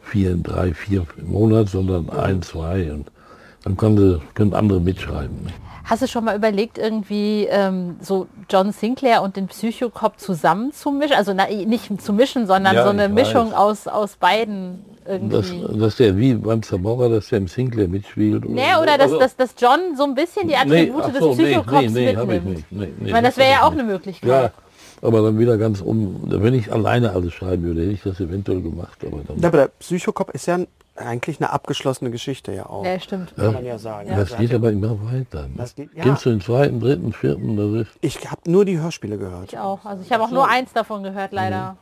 [0.03, 2.93] vier, drei, vier im Monat, sondern ein, zwei.
[2.93, 3.11] Und
[3.65, 5.37] dann konnte, können andere mitschreiben.
[5.85, 11.17] Hast du schon mal überlegt, irgendwie ähm, so John Sinclair und den Psychokop zusammenzumischen?
[11.17, 13.55] Also na, nicht zu mischen, sondern Ja, so eine Mischung weiß.
[13.55, 15.79] aus, aus beiden Dass, irgendwie.
[15.81, 18.49] dass der wie beim Zamora, dass der im Sinclair mitspielt.
[18.49, 21.35] nee, oder dass, Also- dass, dass John so ein bisschen die Nee, Attribute des so,
[21.35, 22.47] nee, Psychokops nee, nee, mitnimmt.
[22.47, 22.73] nicht.
[22.73, 23.83] Nee, nee, ich meine, das wäre ja auch eine.
[23.83, 24.29] Möglichkeit.
[24.31, 24.51] Ja,
[25.07, 26.21] aber dann wieder ganz um.
[26.27, 28.99] Wenn ich alleine alles schreiben würde, hätte ich das eventuell gemacht.
[29.05, 30.59] Aber dann, Ja, aber der Psychokop ist ja
[30.95, 32.85] eigentlich eine abgeschlossene Geschichte ja auch.
[32.85, 33.35] Ja, stimmt.
[33.37, 34.09] Kann man ja sagen.
[34.11, 35.45] das Also geht aber immer weiter.
[35.45, 35.55] Ne?
[35.57, 36.03] Das geht- ja.
[36.03, 37.57] Kennst du den zweiten, dritten, vierten?
[37.57, 39.53] Das ist, Ich habe nur die Hörspiele gehört.
[39.53, 39.85] Ich auch.
[39.85, 41.77] Also ich habe auch nur eins davon gehört, leider.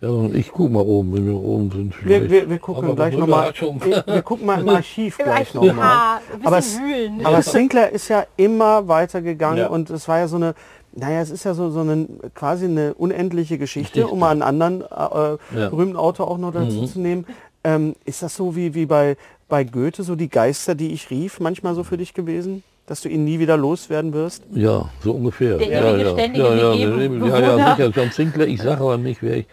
[0.00, 1.94] ja, und ich guck mal oben, wenn wir oben sind.
[2.04, 2.30] Wir, vielleicht.
[2.30, 3.52] wir, wir gucken Aber gleich nochmal.
[3.54, 5.74] Wir, wir gucken mal im Archiv gleich nochmal.
[5.76, 7.24] ja, ein Aber, wühlen.
[7.26, 9.68] aber Sinclair ist ja immer weitergegangen Ja.
[9.68, 10.54] und es war ja so eine,
[10.92, 14.12] naja, es ist ja so, so eine quasi eine unendliche Geschichte, Geschichte.
[14.12, 15.38] um mal einen anderen äh, Ja.
[15.68, 17.26] berühmten Autor auch noch dazu zu nehmen.
[17.62, 19.16] Ähm, ist das so wie, wie bei,
[19.48, 22.62] bei Goethe, so die Geister, die ich rief, manchmal so für dich gewesen?
[22.86, 24.42] Dass du ihn nie wieder loswerden wirst?
[24.52, 25.58] Ja, so ungefähr.
[25.58, 26.12] Der ja, ja.
[26.12, 28.48] ständige ja, ja, ja, ja, sicher, John Sinclair.
[28.48, 29.46] Ich sage aber nicht, wer ich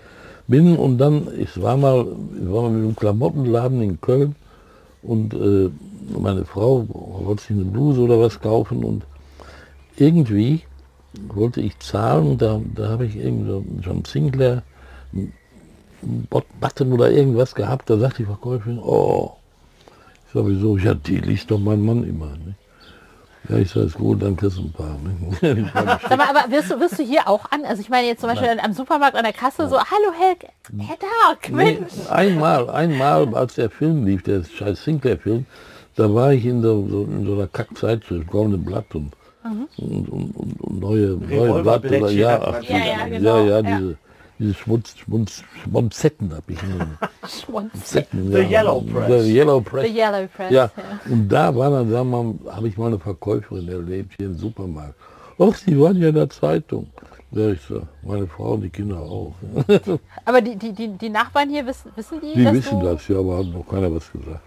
[0.48, 0.76] bin.
[0.76, 2.08] Und dann, ich war mal,
[2.42, 4.36] ich war mal mit einem Klamottenladen in Köln
[5.04, 5.70] und äh,
[6.18, 9.04] meine Frau wollte sich eine Bluse oder was kaufen und
[9.98, 10.62] irgendwie
[11.34, 14.64] wollte ich zahlen und da, da habe ich irgendwie so John Sinclair
[16.02, 17.90] Button oder irgendwas gehabt.
[17.90, 19.36] Da sagte die Verkäuferin, oh,
[20.28, 20.78] ich sage, wieso?
[20.78, 22.28] Ja, die liest doch mein Mann immer.
[22.28, 22.56] Ne?
[23.50, 24.98] Ja, ich sage, gut, dann kriegst du ein paar.
[25.02, 25.72] Ne?
[25.74, 27.64] Mal, aber wirst du, wirst du hier auch an?
[27.64, 30.36] Also ich meine jetzt zum Beispiel am Supermarkt an der Kasse so, hallo Herr,
[30.86, 31.80] Herr Dark, Nee,
[32.10, 35.46] einmal, einmal, als der Film lief, der scheiß Sinclair-Film,
[35.96, 39.14] da war ich in so, so, in so einer Kackzeitschrift, Goldene Blatt und,
[39.46, 43.60] und, und, und, und neue, neue Blatt oder ja, ach, Ja, ja, genau, ja, ja,
[43.62, 43.78] ja.
[43.78, 43.98] diese,
[44.40, 46.98] diese Schmutz, Schmutz, Schmonzetten habe ich in
[47.28, 47.86] Schwanz.
[47.86, 48.62] Zetten, The ja.
[48.62, 49.24] Yellow Press.
[49.24, 49.88] The Yellow Press.
[49.88, 50.52] The Yellow Press.
[50.52, 50.72] Ja,
[51.10, 54.38] und da war dann, sagen wir mal, habe ich mal eine Verkäuferin erlebt hier im
[54.38, 54.96] Supermarkt.
[55.40, 56.88] Ach, Sie waren ja in der Zeitung.
[57.32, 59.34] Ja, ich so, meine Frau und die Kinder auch.
[60.26, 62.86] Aber die, die, die, die Nachbarn hier wissen, wissen die, Die dass wissen du...
[62.86, 64.42] das, ja, aber hat noch keiner was gesagt.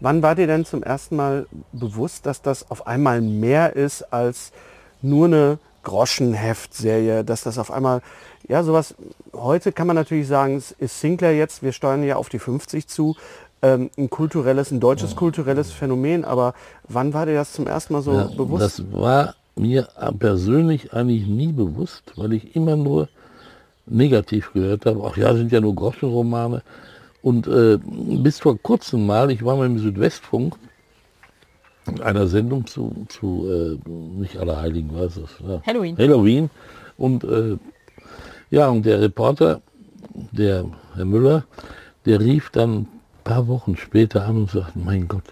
[0.00, 4.52] Wann war dir denn zum ersten Mal bewusst, dass das auf einmal mehr ist als
[5.00, 8.02] nur eine Groschenheftserie, dass das auf einmal,
[8.48, 8.94] ja, sowas,
[9.32, 12.86] heute kann man natürlich sagen, es ist Sinclair jetzt, wir steuern ja auf die 50
[12.88, 13.16] zu,
[13.62, 16.54] ähm, ein kulturelles, ein deutsches kulturelles Phänomen, aber
[16.88, 18.62] wann war dir das zum ersten Mal so Ja, bewusst?
[18.62, 19.88] Das war mir
[20.18, 23.08] persönlich eigentlich nie bewusst, weil ich immer nur
[23.86, 25.02] negativ gehört habe.
[25.04, 26.62] Ach ja, sind ja nur Groschenromane.
[27.22, 30.54] Und äh, bis vor kurzem mal, ich war mal im Südwestfunk,
[31.88, 35.48] in einer Sendung zu, zu äh, nicht Allerheiligen, was ist das?
[35.48, 35.62] Ja.
[35.66, 35.96] Halloween.
[35.98, 36.50] Halloween.
[36.96, 37.56] Und äh,
[38.50, 39.60] ja, und der Reporter,
[40.32, 41.44] der Herr Müller,
[42.06, 42.88] der rief dann ein
[43.24, 45.24] paar Wochen später an und sagte, mein Gott,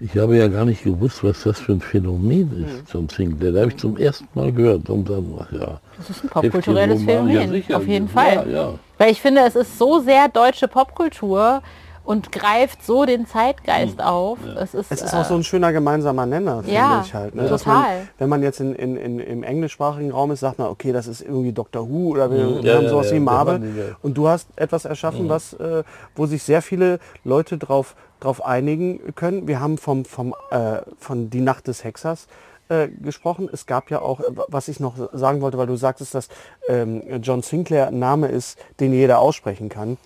[0.00, 3.52] ich habe ja gar nicht gewusst, was das für ein Phänomen ist, John Sinclair.
[3.52, 4.90] Da habe ich zum ersten Mal gehört.
[4.90, 5.80] Und dann, ach ja.
[5.96, 7.04] Das ist ein popkulturelles.
[7.04, 7.76] Phänomen, Ja, sicher.
[7.76, 8.50] auf jeden Ja, Fall.
[8.50, 8.74] ja.
[8.98, 11.62] Weil ich finde, es ist so sehr deutsche Popkultur
[12.04, 14.38] und greift so den Zeitgeist auf.
[14.58, 17.34] Es ist, Es ist äh, auch so ein schöner gemeinsamer Nenner, finde Ja, ich halt.
[17.34, 17.48] Ne?
[17.48, 18.08] Dass Man, total.
[18.18, 21.20] wenn man jetzt in, in, in, im englischsprachigen Raum ist, sagt man, okay, das ist
[21.20, 22.62] irgendwie Doctor Who oder wir, wir Mhm.
[22.66, 23.54] Ja, haben ja, sowas ja, wie Marvel.
[23.54, 23.84] Ja.
[23.84, 23.96] Mhm.
[24.02, 25.84] Und du hast etwas erschaffen, was, äh,
[26.16, 29.46] wo sich sehr viele Leute drauf, drauf einigen können.
[29.46, 32.26] Wir haben vom, vom, äh, von Die Nacht des Hexers
[32.68, 33.48] äh, gesprochen.
[33.52, 36.28] Es gab ja auch, äh, was ich noch sagen wollte, weil du sagtest, dass
[36.68, 39.98] ähm, John Sinclair ein Name ist, den jeder aussprechen kann.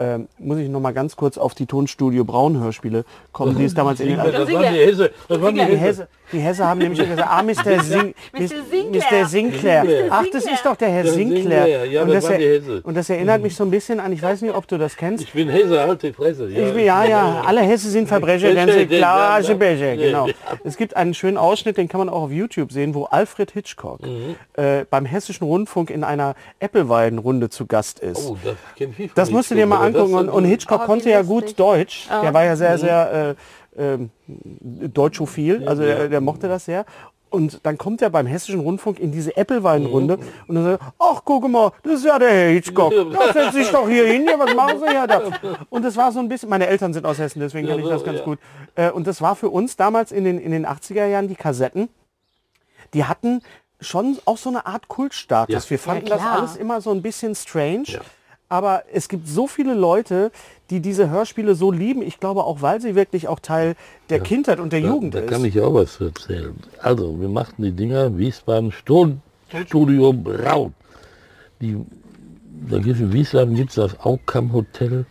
[0.00, 3.74] Ähm, muss ich noch mal ganz kurz auf die Tonstudio Braun Hörspiele kommen, die es
[3.74, 5.10] damals in den Das waren die Hesse.
[5.28, 5.76] Das waren die Hesse.
[5.78, 7.82] Hesse, die Hesse haben nämlich gesagt, ah, Mr.
[7.82, 8.48] Sing, Mr.
[8.70, 9.22] Sinclair.
[9.22, 9.26] Mr.
[9.28, 9.82] Sinclair.
[9.82, 10.06] Sinclair.
[10.10, 11.42] Ach, das ist doch der Herr Der Sinclair.
[11.64, 12.80] Sinclair, ja, und, das das er, Hesse.
[12.82, 15.24] und das erinnert mich so ein bisschen an, ich weiß nicht, ob du das kennst.
[15.24, 16.48] Ich bin Hesse, halt die Fresse.
[16.48, 19.40] Ja, Ich bin, ja, ja, alle Hesse sind Verbrecher, denn sie klar.
[19.42, 20.28] Becher, genau.
[20.64, 24.00] Es gibt einen schönen Ausschnitt, den kann man auch auf YouTube sehen, wo Alfred Hitchcock
[24.02, 24.36] Mhm.
[24.54, 28.26] äh, beim Hessischen Rundfunk in einer Äppelweidenrunde zu Gast ist.
[28.26, 30.14] Oh, das kenn ich Das musst du dir mal das angucken.
[30.14, 32.08] Und, und Hitchcock Oh, konnte ja gut Deutsch.
[32.08, 32.56] Der war ja Mhm.
[32.56, 33.36] sehr, sehr
[33.76, 34.10] äh, ähm,
[34.48, 35.66] deutschophil.
[35.68, 36.84] Also der, der mochte das sehr.
[37.30, 40.22] Und dann kommt er beim Hessischen Rundfunk in diese Äppelweinrunde Mhm.
[40.48, 42.92] und dann sagt, er, ach guck mal, das ist ja der Herr Hitchcock.
[42.92, 45.22] Ja, setz dich doch hier hin, ja, was machen Sie ja da?
[45.70, 48.04] Und das war so ein bisschen, meine Eltern sind aus Hessen, deswegen kenne ich das
[48.04, 48.24] ganz ja.
[48.26, 48.38] gut.
[48.74, 51.88] Äh, Und das war für uns damals in den, in den 80er Jahren die Kassetten,
[52.92, 53.40] die hatten
[53.80, 55.64] schon auch so eine Art Kultstatus.
[55.64, 55.70] Ja.
[55.70, 58.00] Wir fanden Ja, das alles immer so ein bisschen strange.
[58.52, 58.58] Ja.
[58.58, 60.30] Aber es gibt so viele Leute,
[60.70, 62.02] die diese Hörspiele so lieben.
[62.02, 63.74] Ich glaube auch, weil sie wirklich auch Teil
[64.10, 65.30] der Kindheit und der Da, Jugend da ist.
[65.30, 66.54] kann ich auch was erzählen.
[66.78, 69.20] Also, wir machten die Dinger Wiesbaden Sturm,
[69.66, 70.74] Studio Braun.
[71.60, 71.76] Die,
[72.68, 75.04] da gibt's in Wiesbaden gibt es das Aukam Hotel.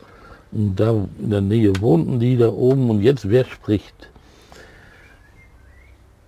[0.51, 2.89] Und da in der Nähe wohnten die da oben.
[2.89, 4.09] Und jetzt, wer spricht?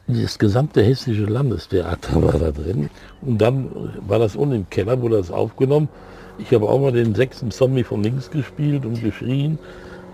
[0.08, 2.90] Das gesamte hessische Landestheater war da drin.
[3.22, 3.70] Und dann
[4.08, 5.90] war das unten im Keller, wurde das aufgenommen.
[6.38, 9.60] Ich habe auch mal den sechsten Zombie von links gespielt und geschrien.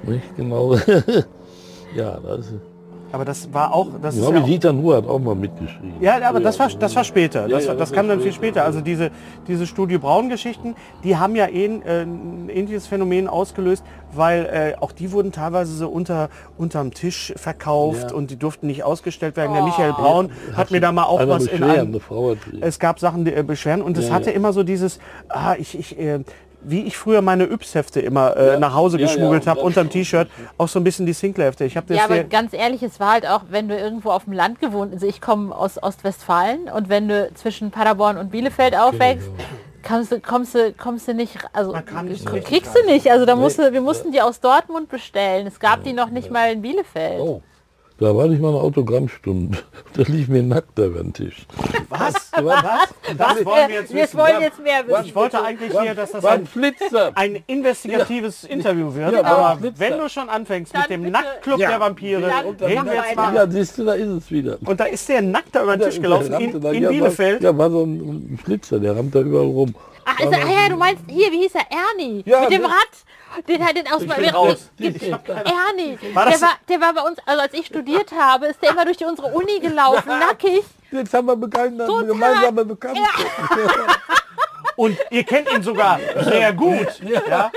[0.03, 0.75] Nicht genau.
[1.95, 2.68] ja, das ist
[3.12, 5.93] Aber das war auch, das Ich glaube, ja auch, Dieter Nuhr hat auch mal mitgeschrieben.
[6.00, 7.48] ja, aber das war, das war später.
[7.48, 8.63] Das, ja, das das kam dann viel später.
[8.65, 9.10] Also diese,
[9.48, 14.80] diese Studio Braun-Geschichten, die haben ja eh ein, äh, ein ähnliches Phänomen ausgelöst, weil äh,
[14.80, 18.15] auch die wurden teilweise so unter unterm Tisch verkauft Ja.
[18.15, 19.54] und die durften nicht ausgestellt werden.
[19.54, 22.78] Der Michael Braun hat mir da mal auch was in einem, eine Frau hat es
[22.80, 24.36] gab Sachen, die äh, beschweren und es Ja, hatte ja.
[24.36, 26.19] immer so dieses, ah, ich, ich, äh,
[26.62, 29.89] wie ich früher meine Yps-Hefte immer äh, nach Hause Ja, ja, geschmuggelt habe, das unterm
[29.89, 31.12] T-Shirt, auch so ein bisschen die.
[31.12, 34.26] Ich habe das Ja, aber ganz ehrlich, es war halt auch, wenn du irgendwo auf
[34.26, 38.76] dem Land gewohnt, also ich komme aus Ostwestfalen und wenn du zwischen Paderborn und Bielefeld
[38.76, 39.30] aufwächst,
[39.88, 43.10] kommst du, kommst du, kommst du nicht, also nicht kriegst du nicht.
[43.12, 45.48] Also da musste, wir mussten die aus Dortmund bestellen.
[45.48, 47.19] Es gab die noch nicht mal in Bielefeld.
[47.19, 47.41] Oh,
[47.99, 49.57] da war nicht mal eine Autogrammstunde.
[49.93, 51.47] Da lief mir nackt über den Tisch.
[51.89, 52.13] was?
[52.31, 52.89] was?
[53.17, 54.17] Das wollen wir jetzt wir wissen.
[54.19, 55.05] wollen jetzt mehr wissen.
[55.05, 57.12] Ich wollte eigentlich hier, dass das ein ein Flitzer.
[57.15, 59.13] ein investigatives Interview wird.
[59.13, 61.69] Ja, aber wenn du schon anfängst Dann mit dem Nacktclub Ja.
[61.69, 63.35] der Vampire, Dann reden wir jetzt wir mal.
[63.35, 64.57] Ja, siehst du, da ist es wieder.
[64.63, 67.41] Und da ist der nackt da über den Tisch gelaufen in, da- in ja, Bielefeld.
[67.43, 69.73] War, ja, war so ein Flitzer, der rammt da überall rum.
[70.05, 71.65] Ach, ist er, ah ja, du meinst, hier, wie hieß er?
[71.69, 72.23] Ernie.
[72.25, 72.73] Ja, mit dem Rad.
[73.47, 74.71] Den hat den aus bin raus.
[74.79, 75.97] Ernie.
[76.13, 78.85] War Der war, der war bei uns, also als ich studiert habe, ist der immer
[78.85, 80.63] durch die, unsere Uni gelaufen, nackig.
[80.91, 82.05] Jetzt haben wir bekannt, Total.
[82.05, 83.01] gemeinsame Bekannte.
[84.75, 86.87] Und ihr kennt ihn sogar sehr gut.
[87.01, 87.51] Ja.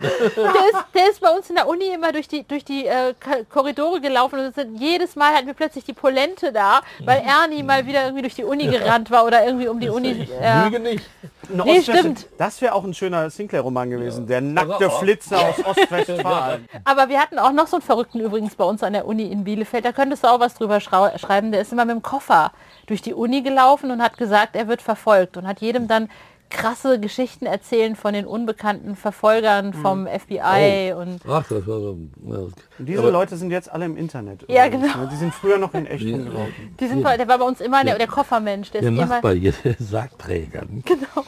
[0.00, 3.14] Der ist, der ist bei uns in der Uni immer durch die, durch die äh,
[3.50, 7.86] Korridore gelaufen und sind, jedes Mal hatten wir plötzlich die Polente da, weil Ernie mal
[7.86, 10.28] wieder irgendwie durch die Uni gerannt war oder irgendwie um die Uni.
[10.40, 11.04] Äh, Lüge nicht.
[11.48, 12.26] Nee, stimmt.
[12.38, 14.26] Das wäre auch ein schöner Sinclair-Roman gewesen.
[14.26, 16.68] Der nackte Also Flitzer aus Ostwestfalen.
[16.84, 19.44] aber wir hatten auch noch so einen Verrückten übrigens bei uns an der Uni in
[19.44, 19.84] Bielefeld.
[19.84, 21.52] Da könntest du auch was drüber schreiben.
[21.52, 22.52] Der ist immer mit dem Koffer
[22.86, 26.10] durch die Uni gelaufen und hat gesagt, er wird verfolgt und hat jedem dann
[26.50, 31.98] krasse Geschichten erzählen von den unbekannten Verfolgern vom FBI und Ach, das war so.
[32.26, 32.38] Ja,
[32.78, 34.44] diese aber- Leute sind jetzt alle im Internet.
[34.48, 35.04] Ja, übrigens, genau.
[35.04, 35.10] ne?
[35.12, 36.52] Die sind früher noch in echt rumgelaufen.
[36.78, 38.70] die sind, der war bei uns immer der, der Koffermensch.
[38.70, 40.62] Der, Der ist immer, Nachbar hier, der Sargträger.
[40.84, 41.26] Genau.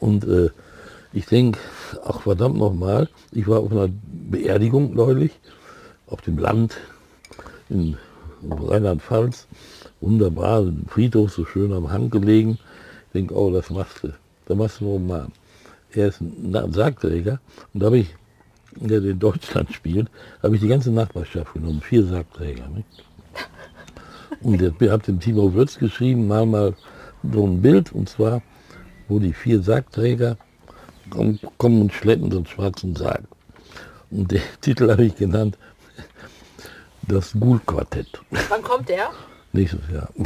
[0.00, 0.50] Und äh,
[1.12, 1.58] ich denke,
[2.06, 5.32] ach verdammt nochmal, ich war auf einer Beerdigung neulich,
[6.06, 6.76] auf dem Land
[7.68, 7.96] in
[8.50, 9.46] Rheinland-Pfalz.
[10.00, 12.58] Wunderbar, ein Friedhof so schön am Hang gelegen.
[13.06, 14.08] Ich denke, oh, das machst du.
[14.52, 15.32] Da machst du einen Roman.
[15.92, 17.40] Er ist ein Sargträger
[17.72, 18.14] und da habe ich,
[18.76, 20.10] der in Deutschland spielt,
[20.42, 22.68] habe ich die ganze Nachbarschaft genommen, vier Sargträger.
[22.68, 22.86] Nicht?
[24.42, 26.74] Und ich habe dem Timo Würz geschrieben, mal mal
[27.32, 28.42] so ein Bild, und zwar,
[29.08, 30.36] wo die vier Sargträger
[31.08, 33.22] kommen, kommen und schleppen so einen schwarzen Sarg.
[34.10, 35.56] Und den Titel habe ich genannt,
[37.08, 38.20] das Ghoul-Quartett.
[38.50, 39.12] Wann kommt der?
[39.52, 40.08] Nächstes Jahr.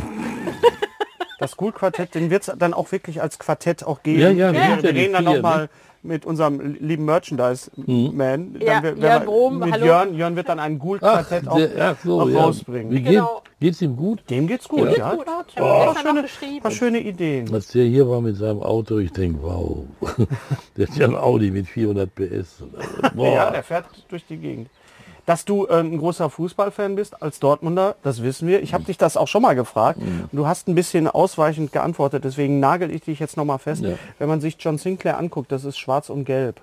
[1.38, 4.20] Das Ghoul-Quartett, den wird es dann auch wirklich als Quartett auch geben.
[4.20, 5.68] Ja, ja, wir, wir wir ja die reden dann vier, noch mal
[6.02, 8.54] mit unserem lieben Merchandise-Man.
[8.54, 9.84] Dann Ja, wir- Jörn wir- Brom, mit hallo.
[9.84, 10.14] Jörn.
[10.14, 12.40] Jörn wird dann ein Ach, Ghoul-Quartett auch, der, ach so, auch ja.
[12.40, 12.90] rausbringen.
[12.90, 13.42] Wie geht, Genau.
[13.60, 14.22] geht's ihm gut?
[14.30, 15.14] Dem geht's gut, Geht's ja.
[15.14, 15.26] gut.
[15.26, 16.62] Hat Ich hab ein paar gestern noch schöne, geschrieben.
[16.62, 17.52] paar schöne Ideen.
[17.54, 19.84] Als der hier war mit seinem Auto, ich denke, wow,
[20.78, 22.62] der hat ja ein Audi mit 400 PS.
[23.14, 23.28] Boah.
[23.34, 24.70] Ja, der fährt durch die Gegend.
[25.26, 28.62] Dass du äh, ein großer Fußballfan bist als Dortmunder, das wissen wir.
[28.62, 30.00] Ich habe dich das auch schon mal gefragt.
[30.00, 33.82] Und du hast ein bisschen ausweichend geantwortet, deswegen nagel ich dich jetzt noch mal fest.
[33.82, 33.94] Ja.
[34.18, 36.60] Wenn man sich John Sinclair anguckt, das ist schwarz und gelb.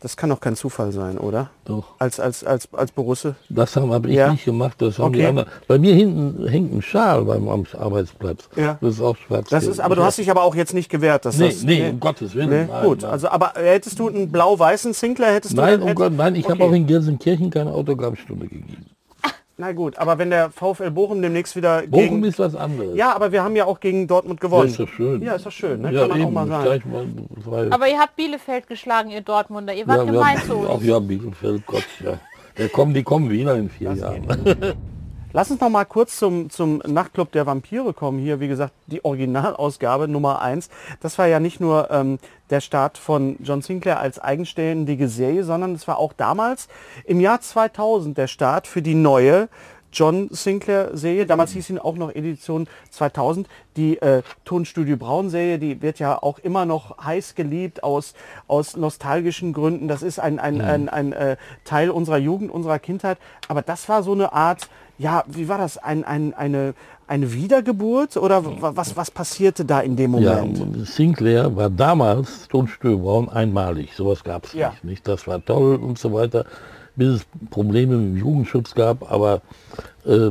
[0.00, 1.48] Das kann doch kein Zufall sein, oder?
[1.64, 1.94] Doch.
[1.98, 3.34] Als, als, als, als Borusse.
[3.48, 4.30] Das habe hab ich Ja.
[4.30, 5.28] nicht gemacht, das haben die Okay.
[5.28, 5.48] anderen.
[5.66, 8.48] Bei mir hinten hängt ein Schal beim Arbeitsplatz.
[8.56, 8.76] Ja.
[8.80, 9.48] Das ist auch schwarz.
[9.48, 11.62] Das ist, aber du hast dich aber auch jetzt nicht gewehrt, dass Nee, das.
[11.62, 12.50] nee, um Gottes Willen.
[12.50, 13.10] Nee, nein, gut, nein.
[13.10, 16.62] also aber hättest du einen blau-weißen Sinclair, hättest du Nein, um Gott, nein, ich habe
[16.62, 16.70] Okay.
[16.70, 18.86] auch in Gelsenkirchen keine Autogrammstunde gegeben.
[19.58, 22.24] Na gut, aber wenn der VfL Bochum demnächst wieder Bochum gegen...
[22.24, 22.94] ist was anderes.
[22.94, 24.68] Ja, aber wir haben ja auch gegen Dortmund Ja, gewonnen.
[24.68, 25.22] ist doch schön.
[25.22, 25.92] Ja, ist doch schön, ne?
[25.92, 27.16] Ja, kann man eben, auch mal sagen.
[27.50, 29.72] mal Aber ihr habt Bielefeld geschlagen, ihr Dortmunder.
[29.72, 30.68] Ihr wart ja, gemein ja, zu uns.
[30.70, 32.18] Ach ja, Bielefeld, Gott, ja.
[32.58, 34.26] Der kommen, die kommen wieder in vier Jahren.
[35.36, 38.18] Lass uns noch mal kurz zum, zum Nachtclub der Vampire kommen.
[38.18, 40.70] Hier, wie gesagt, die Originalausgabe Nummer 1.
[41.00, 42.18] Das war ja nicht nur ähm,
[42.48, 46.68] der Start von John Sinclair als eigenständige Serie, sondern es war auch damals
[47.04, 49.50] im Jahr 2000 der Start für die neue
[49.96, 51.24] John Sinclair Serie.
[51.24, 53.48] Damals hieß ihn auch noch Edition 2000.
[53.78, 58.12] Die äh, Tonstudio Braun Serie, die wird ja auch immer noch heiß geliebt aus,
[58.46, 59.88] aus nostalgischen Gründen.
[59.88, 63.16] Das ist ein, ein, ein, ein äh, Teil unserer Jugend, unserer Kindheit.
[63.48, 65.78] Aber das war so eine Art, ja, wie war das?
[65.78, 66.74] Ein, ein, eine,
[67.06, 70.60] eine Wiedergeburt oder wa- was, was passierte da in dem Ja, Moment?
[70.60, 73.94] und Sinclair war damals, Tonstuhl Braun, einmalig.
[73.94, 74.70] Sowas gab es Ja.
[74.70, 75.08] nicht, nicht.
[75.08, 76.44] Das war toll und so weiter,
[76.96, 79.42] bis es Probleme mit dem Jugendschutz gab, aber
[80.04, 80.30] äh,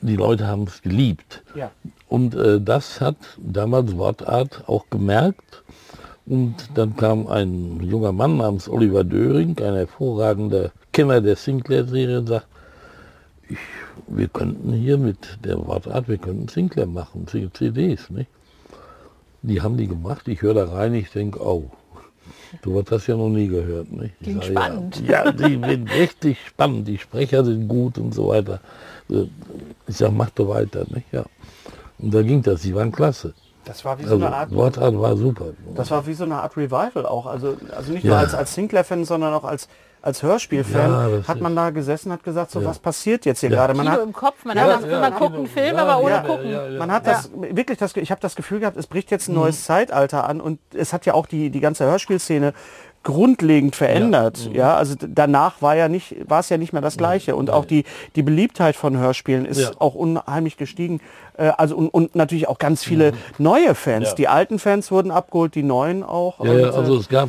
[0.00, 1.42] die Leute haben es geliebt.
[1.54, 1.70] Ja.
[2.08, 5.62] Und äh, das hat damals Wortart auch gemerkt.
[6.26, 12.26] Und dann kam ein junger Mann namens Oliver Döring, ein hervorragender Kenner der Sinclair-Serie, und
[12.26, 12.46] sagt,
[13.48, 13.58] ich,
[14.06, 18.30] wir könnten hier mit der Wortart, wir könnten Sinclair machen, CDs, nicht?
[19.40, 21.70] Die haben die gemacht, ich höre da rein, ich denke, oh,
[22.62, 24.14] du hast das ja noch nie gehört, nicht?
[24.20, 25.02] Ich Klingt sag, spannend.
[25.06, 28.60] Ja, ja, die sind richtig spannend, die Sprecher sind gut und so weiter.
[29.86, 31.12] Ich sag, mach doch weiter, nicht?
[31.12, 31.24] Ja.
[31.98, 33.34] Und da ging das, die waren klasse.
[33.64, 35.46] Das war wie so Also eine Art, Wortart war super.
[35.74, 37.26] das war wie so eine Art Revival auch.
[37.26, 38.10] Also, also nicht Ja.
[38.10, 39.68] nur als, als Sinclair-Fan, sondern auch als,
[40.02, 42.66] als Hörspielfan Ja, das hat man da gesessen, hat gesagt, so Ja.
[42.68, 43.56] was passiert jetzt hier Ja.
[43.56, 43.74] gerade.
[43.74, 46.00] Man Kino hat, im Kopf, man, Ja, hat, ja, man guckt einen Film, Ja, aber
[46.02, 46.50] ohne ja, gucken.
[46.50, 46.78] ja, ja.
[46.78, 49.64] Man hat das wirklich das, ich habe das Gefühl gehabt, es bricht jetzt ein neues
[49.64, 52.52] Zeitalter an und es hat ja auch die, die ganze Hörspielszene
[53.04, 54.50] grundlegend verändert.
[54.52, 57.48] Ja, also d- danach war ja nicht, war es ja nicht mehr das Gleiche und
[57.48, 57.84] auch die,
[58.16, 59.70] die Beliebtheit von Hörspielen ist Ja.
[59.78, 61.00] auch unheimlich gestiegen.
[61.36, 64.08] Äh, also und, und natürlich auch ganz viele neue Fans.
[64.10, 64.14] Ja.
[64.16, 66.44] Die alten Fans wurden abgeholt, die neuen auch.
[66.44, 67.28] Ja, Und, ja, äh, also es gab,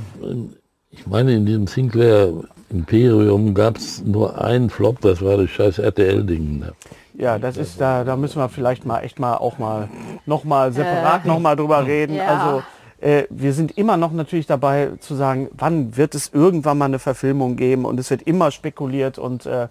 [0.91, 2.29] ich meine, in diesem Sinclair
[2.71, 6.59] Imperium gab es nur einen Flop, das war das scheiß RTL-Ding.
[6.59, 6.73] Ne?
[7.15, 9.89] Ja, das ist da, da müssen wir vielleicht mal echt mal auch mal
[10.25, 12.15] noch mal separat noch mal drüber reden.
[12.15, 12.25] ja.
[12.25, 12.63] Also
[13.01, 16.99] äh, wir sind immer noch natürlich dabei zu sagen, wann wird es irgendwann mal eine
[16.99, 19.67] Verfilmung geben und es wird immer spekuliert und äh,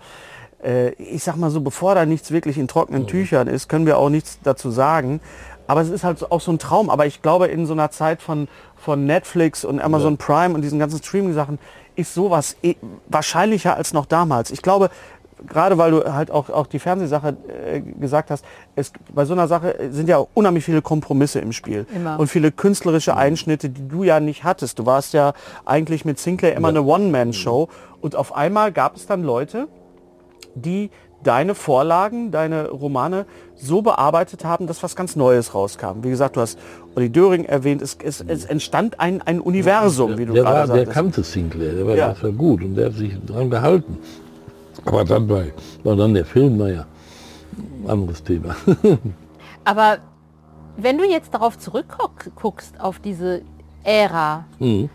[0.62, 3.98] äh, ich sag mal so, bevor da nichts wirklich in trockenen Tüchern ist, können wir
[3.98, 5.20] auch nichts dazu sagen.
[5.66, 6.88] Aber es ist halt auch so ein Traum.
[6.88, 10.78] Aber ich glaube, in so einer Zeit von, von Netflix und Amazon Prime und diesen
[10.78, 11.58] ganzen Streaming-Sachen
[11.98, 12.76] ist sowas eh
[13.08, 14.52] wahrscheinlicher als noch damals.
[14.52, 14.88] Ich glaube,
[15.46, 18.44] gerade weil du halt auch, auch die Fernsehsache äh, gesagt hast,
[18.76, 21.87] es, bei so einer Sache sind ja unheimlich viele Kompromisse im Spiel.
[21.94, 22.18] Immer.
[22.18, 24.78] Und viele künstlerische Einschnitte, die du ja nicht hattest.
[24.78, 25.32] Du warst ja
[25.64, 27.68] eigentlich mit Sinclair immer eine One-Man-Show.
[28.00, 29.66] Und auf einmal gab es dann Leute,
[30.62, 30.90] die
[31.24, 36.02] deine Vorlagen, deine Romane so bearbeitet haben, dass was ganz Neues rauskam.
[36.04, 36.58] Wie gesagt, du hast
[36.94, 40.66] Olli Döring erwähnt, es, es, es entstand ein, ein Universum, wie du der, war, gerade
[40.68, 40.94] der sagtest.
[40.94, 42.08] kannte Sinclair, der war, Ja.
[42.10, 43.98] das war gut und der hat sich dran gehalten.
[44.84, 45.42] Aber dann war,
[45.82, 46.86] war dann der Film, naja,
[47.86, 48.54] anderes Thema.
[49.64, 49.98] Aber
[50.76, 53.42] wenn du jetzt darauf zurückguckst, auf diese
[53.82, 54.88] Ära, Mhm.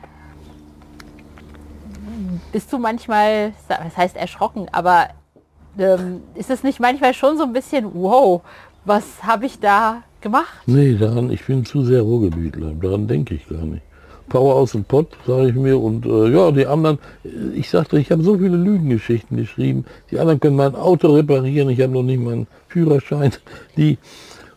[2.51, 5.07] bist du manchmal, das heißt erschrocken, aber
[5.77, 8.41] ähm, ist es nicht manchmal schon so ein bisschen, wow,
[8.85, 10.53] was habe ich da gemacht?
[10.65, 13.83] Nee, daran, ich bin zu sehr Ruhrgebietler, daran denke ich gar nicht.
[14.29, 17.99] Power aus dem Pott, sage ich mir, und äh, ja, die anderen, äh, ich sagte,
[17.99, 22.03] ich habe so viele Lügengeschichten geschrieben, die anderen können mein Auto reparieren, ich habe noch
[22.03, 23.33] nicht meinen Führerschein,
[23.77, 23.97] die,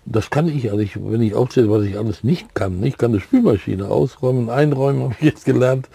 [0.04, 3.10] das kann ich, also ich, wenn ich aufzähle, was ich alles nicht kann, ich kann
[3.10, 5.88] eine Spülmaschine ausräumen, einräumen, habe ich jetzt gelernt,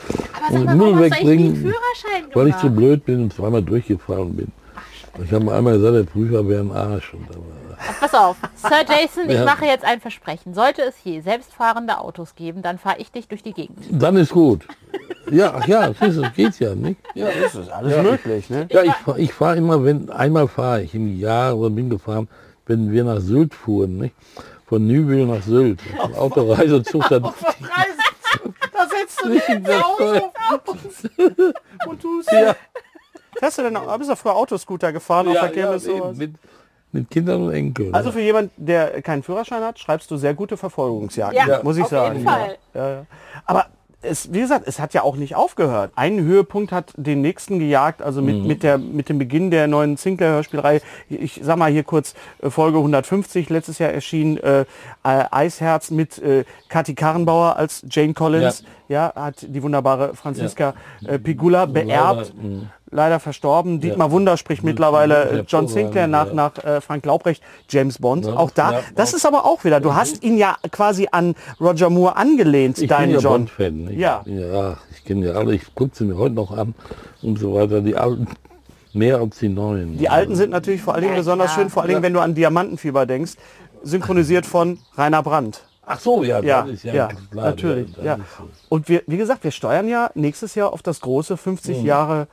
[0.47, 1.73] Aber und sag mal, einen wegbringen,
[2.33, 4.51] weil ich zu blöd bin und zweimal durchgefahren bin.
[5.23, 7.13] Ich habe einmal gesagt, der Prüfer wäre ein Arsch.
[7.13, 7.43] Und aber,
[7.99, 9.45] Pass auf, Sir Jason, ich Ja.
[9.45, 10.53] mache jetzt ein Versprechen.
[10.53, 13.79] Sollte es je selbstfahrende Autos geben, dann fahre ich dich durch die Gegend.
[13.89, 14.65] dann ist gut.
[15.31, 16.99] Ja, ach ja, siehst du, geht ja, nicht?
[17.15, 18.67] Ja, Das ist alles möglich, ne?
[18.71, 22.27] Ja, ich, fahr- ich fahre immer, wenn einmal fahre ich im Jahr oder bin gefahren,
[22.65, 24.15] wenn wir nach Sylt fuhren, nicht?
[24.65, 25.81] Von Nübel nach Sylt.
[26.17, 29.83] Autoreisezug, dann Da setzt du nicht in das
[31.87, 32.31] und tust.
[32.31, 32.55] ja,
[33.41, 36.09] Hast du denn auch, bist du früher Autoscooter gefahren auf ja, der Kirmes ja, sowas?
[36.11, 36.35] eben, mit,
[36.91, 37.93] mit Kindern und Enkeln.
[37.93, 41.83] Also für jemand, der keinen Führerschein hat, schreibst du sehr gute Verfolgungsjagden, Ja, muss ich
[41.83, 42.15] auf sagen.
[42.17, 42.57] jeden Fall.
[42.73, 43.05] Ja, ja.
[43.45, 43.65] Aber
[44.03, 45.91] es, wie gesagt, es hat ja auch nicht aufgehört.
[45.95, 49.95] Ein Höhepunkt hat den nächsten gejagt, also mit, mit, der, mit dem Beginn der neuen
[49.95, 50.81] Sinclair-Hörspielreihe.
[51.07, 54.65] Ich sag mal hier kurz äh, Folge 150, letztes Jahr erschien äh,
[55.03, 58.63] Eisherz mit äh, Kathi Karrenbauer als Jane Collins.
[58.87, 59.13] Ja.
[59.15, 60.73] hat die wunderbare Franziska
[61.05, 62.33] äh, Pigula beerbt.
[62.35, 62.67] mh.
[62.93, 63.79] Leider verstorben.
[63.79, 68.25] Dietmar Wunder spricht mittlerweile äh, John Sinclair nach, nach äh, Frank Laubrecht, James Bond.
[68.25, 69.17] Ja, auch da, ja, das auch.
[69.17, 73.03] ist aber auch wieder, du hast ihn ja quasi an Roger Moore angelehnt, ich dein
[73.07, 73.31] bin ja John.
[73.45, 73.85] Bond-Fan.
[73.85, 73.97] nicht?
[73.99, 74.21] Ja.
[74.25, 76.75] ja, ich kenne ja alle, ich gucke sie mir heute noch an
[77.21, 77.79] und so weiter.
[77.79, 78.27] Die alten,
[78.93, 79.97] mehr als die neuen.
[79.97, 82.19] Die alten sind natürlich vor allen Dingen Ja, besonders schön, vor allen Dingen, wenn du
[82.19, 83.33] an Diamantenfieber denkst,
[83.83, 85.63] synchronisiert von Rainer Brandt.
[85.85, 87.45] Ach so, ja, Ja, das ist ja, ja, klar.
[87.45, 87.89] natürlich.
[88.03, 88.15] Ja.
[88.15, 88.43] ist so.
[88.69, 91.85] Und wir, wie gesagt, wir steuern ja nächstes Jahr auf das große 50 Mhm.
[91.85, 92.27] Jahre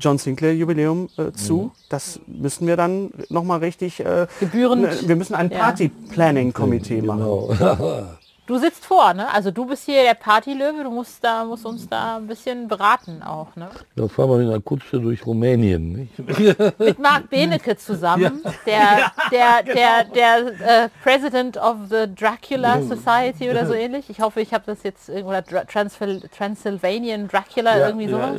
[0.00, 1.72] John Sinclair Jubiläum äh, zu.
[1.88, 4.82] Das müssen wir dann nochmal richtig, äh, Gebührend.
[4.82, 5.58] ne, wir müssen ein Ja.
[5.58, 7.20] Party Planning Komitee machen.
[7.20, 8.06] Genau.
[8.46, 9.32] Du sitzt vor, ne?
[9.32, 13.22] Also du bist hier der Partylöwe, du musst da musst uns da ein bisschen beraten
[13.22, 13.70] auch, ne?
[13.96, 15.92] Dann fahren wir in einer Kutsche durch Rumänien.
[15.92, 16.78] Nicht?
[16.78, 23.66] Mit Marc Benecke zusammen, der der der der äh, President of the Dracula Society oder
[23.66, 24.10] so ähnlich.
[24.10, 28.36] Ich hoffe, ich habe das jetzt oder Dra Transsil Transylvanian Dracula irgendwie sowas.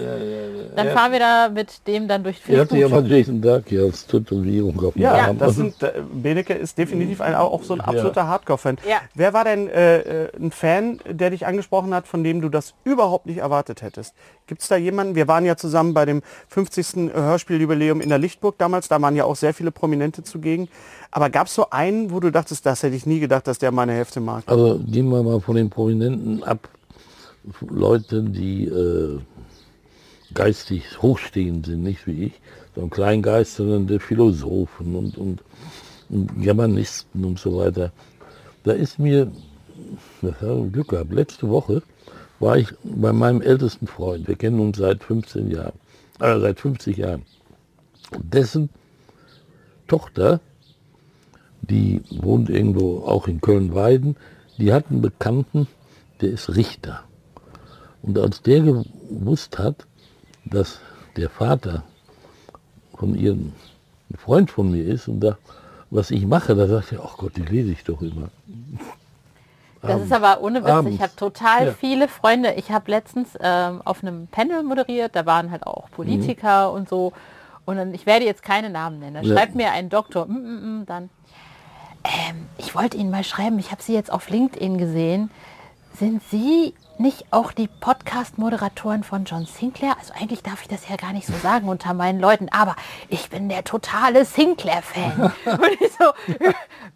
[0.76, 3.84] Dann fahren wir da mit dem dann durch Er hatte ja mal Jason Dark hier
[3.84, 5.40] als Tätowierung auf dem Ja, Arm.
[5.40, 8.78] das sind, äh, Benecke ist definitiv ein, auch so ein absoluter Hardcore-Fan.
[8.88, 8.98] Ja.
[9.16, 12.74] Wer war denn äh, äh, ein Fan, der dich angesprochen hat, von dem du das
[12.84, 14.14] überhaupt nicht erwartet hättest?
[14.48, 15.16] Gibt es da jemanden?
[15.16, 17.14] Wir waren ja zusammen bei dem 50.
[17.14, 20.68] Hörspieljubiläum in der Lichtburg damals, da waren ja auch sehr viele Prominente zugegen.
[21.12, 23.72] Aber gab es so einen, wo du dachtest, das hätte ich nie gedacht, dass der
[23.72, 24.44] meine Hälfte mag?
[24.48, 26.70] Also gehen wir mal von den Prominenten ab.
[27.62, 29.20] Leute, die äh,
[30.34, 32.34] geistig hochstehend sind, nicht wie ich,
[32.76, 35.44] so ein Kleingeist, sondern der Philosophen und, und,
[36.10, 37.92] und Germanisten und so weiter.
[38.64, 39.32] Da ist mir,
[40.22, 41.82] das habe ich Glück gehabt, letzte Woche
[42.40, 45.74] war ich bei meinem ältesten Freund, wir kennen uns seit 15 Jahren,
[46.20, 47.24] äh, seit 50 Jahren.
[48.18, 48.70] Dessen
[49.88, 50.40] Tochter,
[51.62, 54.16] die wohnt irgendwo auch in Köln-Weiden,
[54.58, 55.68] die hat einen Bekannten,
[56.22, 57.04] der ist Richter.
[58.02, 59.88] Und als der gewusst hat,
[60.46, 60.80] dass
[61.16, 61.84] der Vater
[62.96, 63.54] von ihrem
[64.18, 65.38] Freund von mir ist und da,
[65.90, 68.30] was ich mache, da sagt er, ach Gott, die lese ich doch immer.
[69.88, 70.70] Das ist aber ohne Witz.
[70.72, 70.96] abends.
[70.96, 71.74] Ich habe total Ja.
[71.74, 72.54] viele Freunde.
[72.54, 77.14] Ich habe letztens ähm, auf einem Panel moderiert, da waren halt auch Politiker und so.
[77.66, 79.24] Und dann, ich werde jetzt keine Namen nennen.
[79.26, 79.36] Ja.
[79.36, 81.10] schreibt mir ein Doktor, mm, mm, mm, dann,
[82.04, 85.32] ähm, ich wollte Ihnen mal schreiben, ich habe Sie jetzt auf LinkedIn gesehen.
[85.98, 89.96] Sind Sie nicht auch die Podcast-Moderatoren von John Sinclair?
[89.98, 92.76] Also eigentlich darf ich das ja gar nicht so sagen unter meinen Leuten, aber
[93.08, 95.32] ich bin der totale Sinclair-Fan.
[95.46, 96.36] Und ich so,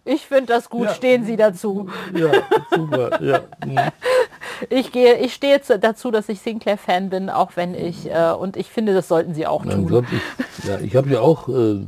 [0.03, 1.87] ich finde das gut, stehen Sie dazu.
[2.13, 2.31] Ja,
[2.71, 3.41] super, ja.
[4.69, 8.57] Ich gehe, ich stehe zu, dazu, dass ich Sinclair-Fan bin, auch wenn ich, äh, und
[8.57, 10.05] ich finde, das sollten Sie auch Mein tun.
[10.11, 11.85] Ich, ja, ich habe ja auch äh,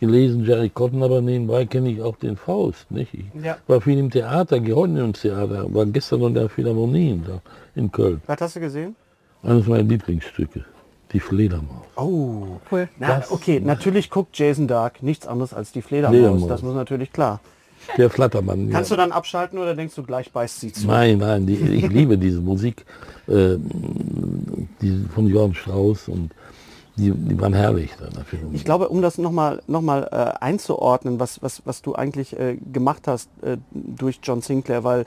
[0.00, 2.90] gelesen, Jerry Cotton, aber nebenbei kenne ich auch den Faust.
[2.90, 3.14] Nicht?
[3.14, 3.56] Ich Ja.
[3.66, 7.40] war viel im Theater, gehe heute ins Theater, war gestern noch in der Philharmonie da
[7.74, 8.20] in Köln.
[8.26, 8.94] Was hast du gesehen?
[9.42, 10.64] Eines meiner Lieblingsstücke,
[11.12, 11.84] die Fledermaus.
[11.96, 12.88] Oh, Cool.
[12.98, 16.16] na, Das- okay, natürlich guckt Jason Dark nichts anderes als die Fledermaus.
[16.16, 16.48] Fledermaus.
[16.48, 17.40] Das muss natürlich klar.
[17.96, 18.70] Der Flattermann.
[18.70, 18.96] Kannst ja.
[18.96, 20.86] du dann abschalten oder denkst du gleich beißt sie zu?
[20.88, 22.84] Nein, nein, die, ich liebe diese Musik
[23.28, 23.56] äh,
[24.82, 26.30] die von Johann Strauss und
[26.96, 28.38] die, die waren herrlich da dafür.
[28.52, 32.56] Ich glaube, um das nochmal noch mal, äh, einzuordnen, was, was, was du eigentlich äh,
[32.56, 35.04] gemacht hast äh, durch John Sinclair, weil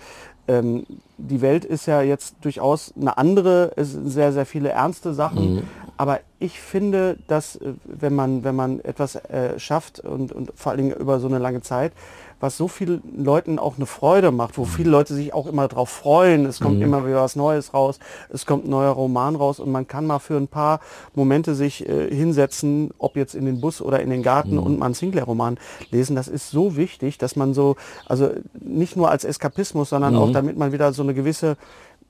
[0.47, 0.85] ähm,
[1.17, 5.63] die Welt ist ja jetzt durchaus eine andere, es sind sehr, sehr viele ernste Sachen.
[5.97, 10.71] Aber ich finde, dass äh, wenn man, wenn man etwas äh, schafft und, und vor
[10.71, 11.91] allen Dingen über so eine lange Zeit,
[12.39, 15.89] was so vielen Leuten auch eine Freude macht, wo viele Leute sich auch immer drauf
[15.89, 16.45] freuen.
[16.45, 19.87] Es kommt immer wieder was Neues raus, es kommt ein neuer Roman raus und man
[19.87, 20.79] kann mal für ein paar
[21.15, 24.85] Momente sich äh, hinsetzen, ob jetzt in den Bus oder in den Garten und mal
[24.85, 25.57] einen Sinclair-Roman
[25.91, 26.15] lesen.
[26.15, 27.75] Das ist so wichtig, dass man so,
[28.05, 28.29] also
[28.59, 31.57] nicht nur als Eskapismus, sondern auch damit man wieder so eine gewisse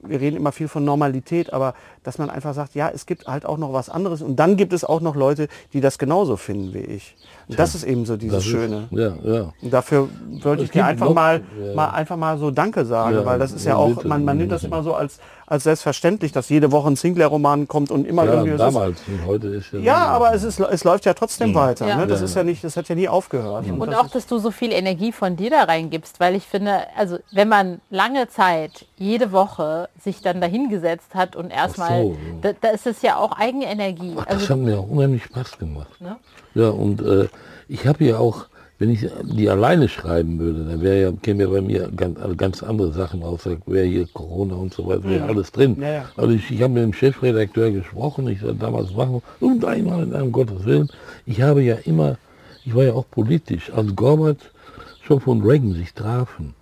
[0.02, 1.74] wir reden immer viel von Normalität, aber
[2.04, 4.72] dass man einfach sagt, ja, es gibt halt auch noch was anderes und dann gibt
[4.74, 7.16] es auch noch Leute, die das genauso finden wie ich.
[7.47, 8.88] Und das ist eben so dieses Das ist- Schöne.
[8.91, 9.54] Ja, ja.
[9.62, 10.08] Und dafür
[10.43, 11.74] wollte ich dir einfach noch- mal, ja.
[11.76, 14.52] mal einfach mal so Danke sagen, Ja, weil das ist ja auch, man, man nimmt
[14.52, 15.20] das immer so als,
[15.50, 18.58] als selbstverständlich, dass jede Woche ein Sinclair-Roman kommt und immer ja irgendwie.
[18.58, 19.80] damals und heute ist ja.
[19.80, 21.88] Ja, aber es, ist, es läuft ja trotzdem weiter.
[21.88, 21.97] Ja.
[21.97, 22.08] Ne?
[22.08, 22.26] Das Ja.
[22.26, 23.66] ist ja nicht, das hat ja nie aufgehört.
[23.70, 26.82] Und das auch, dass du so viel Energie von dir da reingibst, weil ich finde,
[26.95, 32.52] also wenn man lange Zeit, jede Woche sich dann dahingesetzt hat und erstmal, so, da,
[32.62, 34.14] da ist es ja auch Eigenenergie.
[34.18, 36.00] Ach, das Also, hat mir auch unheimlich Spaß gemacht.
[36.00, 36.16] Ne?
[36.54, 37.28] Ja, und äh,
[37.68, 38.45] ich habe ja auch,
[38.80, 42.63] wenn ich die alleine schreiben würde, dann wäre ja, käme ja bei mir ganz, ganz
[42.63, 45.77] andere Sachen raus, wäre hier Corona und so weiter, wäre alles drin.
[45.82, 46.05] Ja, ja.
[46.15, 50.15] Also ich, ich habe mit dem Chefredakteur gesprochen, ich sagte damals machen und einmal in
[50.15, 50.88] einem Gottes Willen.
[51.25, 52.17] Ich habe ja immer,
[52.63, 56.53] ich war ja auch politisch, als Gorbatschow und Reagan sich trafen,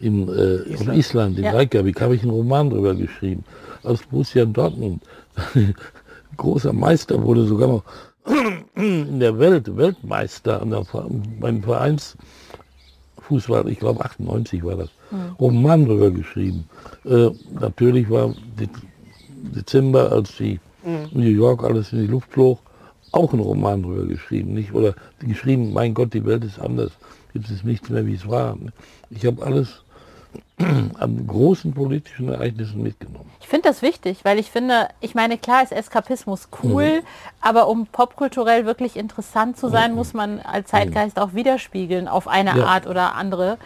[0.00, 1.52] in Island, äh, Island, Island in Ja.
[1.52, 3.44] Reykjavik, habe ich einen Roman drüber geschrieben.
[3.84, 5.02] Als Borussia Dortmund
[6.36, 7.84] großer Meister wurde, sogar noch
[8.82, 10.86] in der Welt Weltmeister an der,
[11.40, 14.88] beim Vereinsfußball, ich glaube 98 war das,
[15.38, 16.68] Roman drüber geschrieben.
[17.04, 18.68] Äh, natürlich war De
[19.54, 20.60] Dezember, als die
[21.12, 22.58] New York alles in die Luft flog,
[23.12, 24.72] auch ein Roman drüber geschrieben, nicht?
[24.72, 26.92] Oder geschrieben, mein Gott, die Welt ist anders,
[27.34, 28.56] jetzt ist nichts mehr, wie es war.
[29.10, 29.82] Ich habe alles
[30.58, 33.30] an großen politischen Ereignissen mitgenommen.
[33.40, 37.02] ich finde das wichtig, weil ich finde, ich meine, klar ist Eskapismus cool,
[37.40, 42.56] aber um popkulturell wirklich interessant zu sein, muss man als Zeitgeist auch widerspiegeln auf eine
[42.56, 42.66] Ja.
[42.66, 43.58] Art oder andere.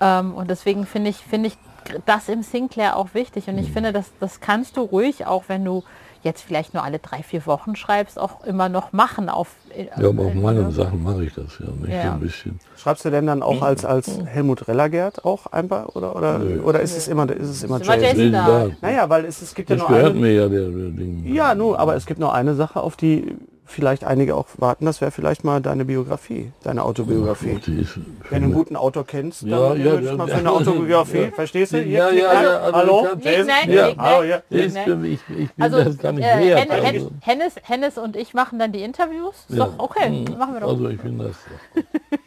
[0.00, 1.58] Ähm, und deswegen finde ich, finde ich
[2.06, 3.48] das im Sinclair auch wichtig.
[3.48, 5.82] Und ich finde, das, das kannst du ruhig, auch wenn du
[6.24, 9.54] jetzt vielleicht nur alle drei, vier Wochen schreibst, auch immer noch machen auf
[9.98, 12.02] Ja, aber auf meinen Sachen mache ich das ja nicht Ja.
[12.02, 12.58] so ein bisschen.
[12.76, 15.88] Schreibst du denn dann auch als, als Helmut Rellergert auch einfach?
[15.94, 18.18] Oder, oder, oder ist es immer, ist es immer Ist immer Jason?
[18.18, 18.32] Jason.
[18.32, 18.70] Ja, da.
[18.80, 21.24] Naja, weil es, es gibt ja das nur gehört eine, mir ja der, der Ding.
[21.32, 25.00] Ja, nur, aber es gibt noch eine Sache, auf die vielleicht einige auch warten, das
[25.00, 27.52] wäre vielleicht mal deine Biografie, deine Autobiografie.
[27.80, 27.98] Ist
[28.30, 31.30] Wenn du einen guten Autor kennst, dann Ja, ja, ja, mal für eine Autobiografie, Ja.
[31.30, 31.78] verstehst du?
[31.82, 33.06] Ja, Hier, ja, ja, also Hallo?
[33.20, 33.52] Jason?
[33.62, 36.60] Knick, Ja, hallo, ich, ich bin Also, das gar nicht äh, wert.
[36.60, 39.46] Hen Hen Also, Hennes, Hennes und ich machen dann die Interviews.
[39.48, 40.68] Doch, okay, machen wir doch.
[40.68, 41.36] also ich bin das.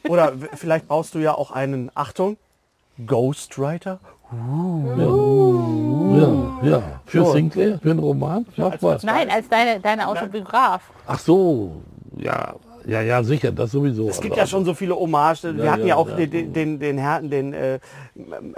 [0.08, 2.38] Oder vielleicht brauchst du ja auch einen, Achtung,
[3.06, 4.00] Ghostwriter.
[6.18, 6.84] Ja, ja.
[7.06, 7.32] Für So.
[7.32, 8.46] Sinclair, für einen Roman?
[8.58, 9.04] Mach was.
[9.04, 10.82] Nein, als deine, deine Autobiograf.
[11.06, 11.82] Ach so,
[12.18, 12.56] ja,
[12.88, 14.10] ja, ja, sicher, das sowieso.
[14.10, 15.58] Es gibt ja schon so viele Hommagen.
[15.58, 16.16] Wir Ja, hatten ja, ja, auch ja.
[16.16, 17.80] den, den, den, den Herrn, den äh,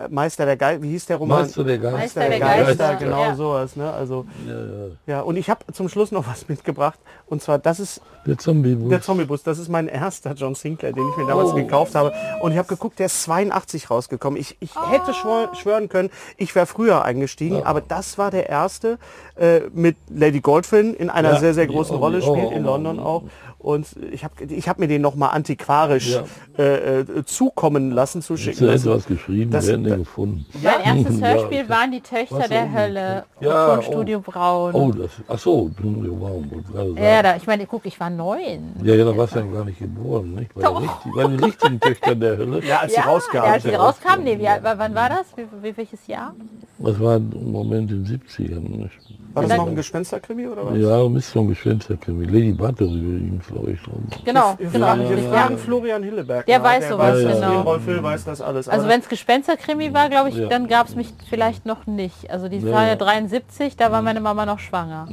[0.10, 1.42] Meister der Geister, wie hieß der Roman?
[1.42, 1.98] Meister der Geister.
[1.98, 3.36] Meister der Geister, Geister, genau ja.
[3.36, 3.76] sowas.
[3.76, 3.92] Ne?
[3.92, 4.88] Also, Ja, ja.
[5.08, 7.00] ja, und ich habe zum Schluss noch was mitgebracht.
[7.26, 8.76] Und zwar, das ist Der Zombie.
[8.76, 9.44] der Zombiebus.
[9.44, 11.56] Das ist mein erster John Sinclair, den ich mir damals Oh.
[11.56, 12.14] gekauft habe.
[12.42, 14.40] Und ich habe geguckt, der ist 82 rausgekommen.
[14.40, 17.64] Ich, ich hätte schwör, schwören können, ich wäre früher eingestiegen.
[17.64, 18.98] Aber das war der erste
[19.36, 22.72] äh, mit Lady Goldfinn in einer Ja, sehr, sehr die großen Rolle spielt, in auch.
[22.78, 23.24] London auch.
[23.62, 26.24] Und ich habe ich hab mir den nochmal antiquarisch Ja.
[26.58, 30.46] äh, äh, zukommen lassen, Hättest zuschicken du etwas geschrieben, Das- wir hätten da- den gefunden.
[30.64, 32.72] Mein erstes Ja, Hörspiel ich- waren die Töchter Was der so?
[32.78, 33.82] Hölle Ja, von oh.
[33.82, 34.74] Studio Braun.
[34.76, 36.98] Oh, das, ach so, gerade sagen.
[37.04, 38.76] Ja, da, ich meine, guck, ich war neun.
[38.82, 40.54] Ja, ja, da warst du ja gar nicht geboren, nicht?
[40.54, 40.82] Bei, Doch.
[40.82, 42.64] richtig, bei den richtigen Töchtern der Hölle.
[42.66, 43.36] Ja, als sie rauskam.
[43.36, 45.26] ja, als Ja, rauskamen, nee, alt- wann war das?
[45.36, 46.34] Wie, wie, welches Jahr?
[46.82, 48.62] Das war im Moment in den 70ern.
[48.62, 48.94] Nicht?
[49.34, 50.78] War das noch ein Gespensterkrimi oder was?
[50.78, 52.26] Ja, ein bisschen Gespensterkrimi.
[52.26, 53.82] Lady Battery übrigens, glaube ich.
[53.82, 54.08] drum.
[54.26, 54.98] Genau, Wir genau.
[54.98, 55.58] wir fragen ja.
[55.58, 56.46] Florian Hilleberg.
[56.46, 56.66] Der mal.
[56.66, 57.62] weiß der sowas, weiß genau.
[57.62, 58.70] Rolf Hill weiß das alles.
[58.70, 60.48] Also Aber wenn es Gespensterkrimi war, glaube ich, Ja.
[60.48, 62.30] dann gab es mich vielleicht noch nicht.
[62.32, 62.96] Also die Ja, war ja ja.
[62.96, 65.08] 73, da war meine Mama noch schwanger.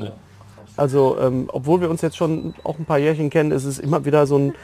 [0.76, 4.04] Also, ähm, obwohl wir uns jetzt schon auch ein paar Jährchen kennen, ist es immer
[4.04, 4.54] wieder so ein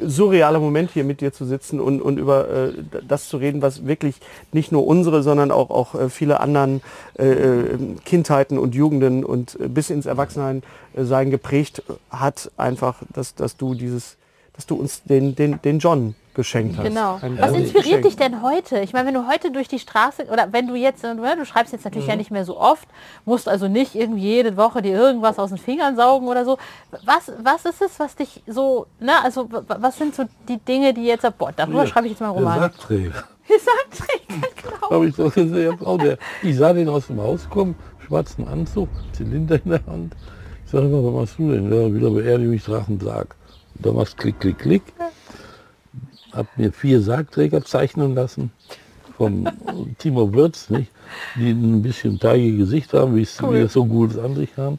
[0.00, 2.72] surrealer Moment hier mit dir zu sitzen und, und über äh,
[3.06, 4.16] das zu reden, was wirklich
[4.52, 6.82] nicht nur unsere, sondern auch, auch äh, viele anderen
[7.18, 10.62] äh, äh, Kindheiten und Jugenden und äh, bis ins Erwachsensein
[10.94, 12.50] äh, geprägt hat.
[12.56, 14.16] Einfach, dass, dass du dieses,
[14.54, 16.84] dass du uns den, den, den John geschenkt hast.
[16.84, 17.18] Genau.
[17.20, 18.02] Ein Was inspiriert Geschenk.
[18.04, 18.80] dich denn heute?
[18.80, 21.72] Ich meine, wenn du heute durch die Straße oder wenn du jetzt, äh, du schreibst
[21.72, 22.88] jetzt natürlich ja nicht mehr so oft,
[23.24, 26.58] musst also nicht irgendwie jede Woche dir irgendwas aus den Fingern saugen oder so.
[27.04, 31.04] Was, was ist es, was dich so, ne, also was sind so die Dinge, die
[31.04, 32.60] jetzt, boah, darüber schreibe ich jetzt mal einen Roman.
[32.60, 33.24] Sackträger.
[33.48, 34.90] Sackträger, genau.
[34.90, 35.78] Habe ich doch gesehen.
[36.00, 37.74] Der, ich sah den aus dem Haus kommen,
[38.06, 40.14] schwarzen Anzug, Zylinder in der Hand.
[40.64, 41.64] Ich sage immer, was machst du denn?
[41.64, 43.34] Ja, wieder Drachensarg.
[43.74, 44.82] Und dann machst klick, klick, klick.
[46.32, 48.52] Hab mir vier Sargträger zeichnen lassen
[49.16, 49.46] vom
[49.98, 50.90] Timo Würz, nicht?
[51.36, 53.68] die ein bisschen teigige Gesicht haben, wie es Cool.
[53.68, 54.78] so Ghouls an sich haben.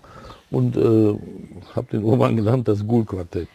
[0.49, 1.15] Und äh,
[1.75, 3.47] habe den Roman genannt, das Ghoul-Quartett.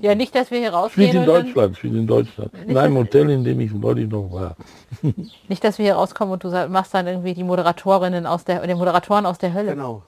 [0.00, 2.50] Ja, nicht, dass wir hier Spielt rausgehen in und dann, Deutschland, spielt in Deutschland.
[2.66, 4.56] In einem Hotel, in dem ich neulich noch war.
[5.48, 8.76] nicht, dass wir hier rauskommen und du machst dann irgendwie die Moderatorinnen aus der, den
[8.78, 9.70] Moderatoren aus der Hölle.
[9.70, 10.02] Genau.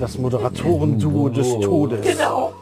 [0.00, 2.00] Das Moderatorenduo des Todes.
[2.00, 2.52] Genau.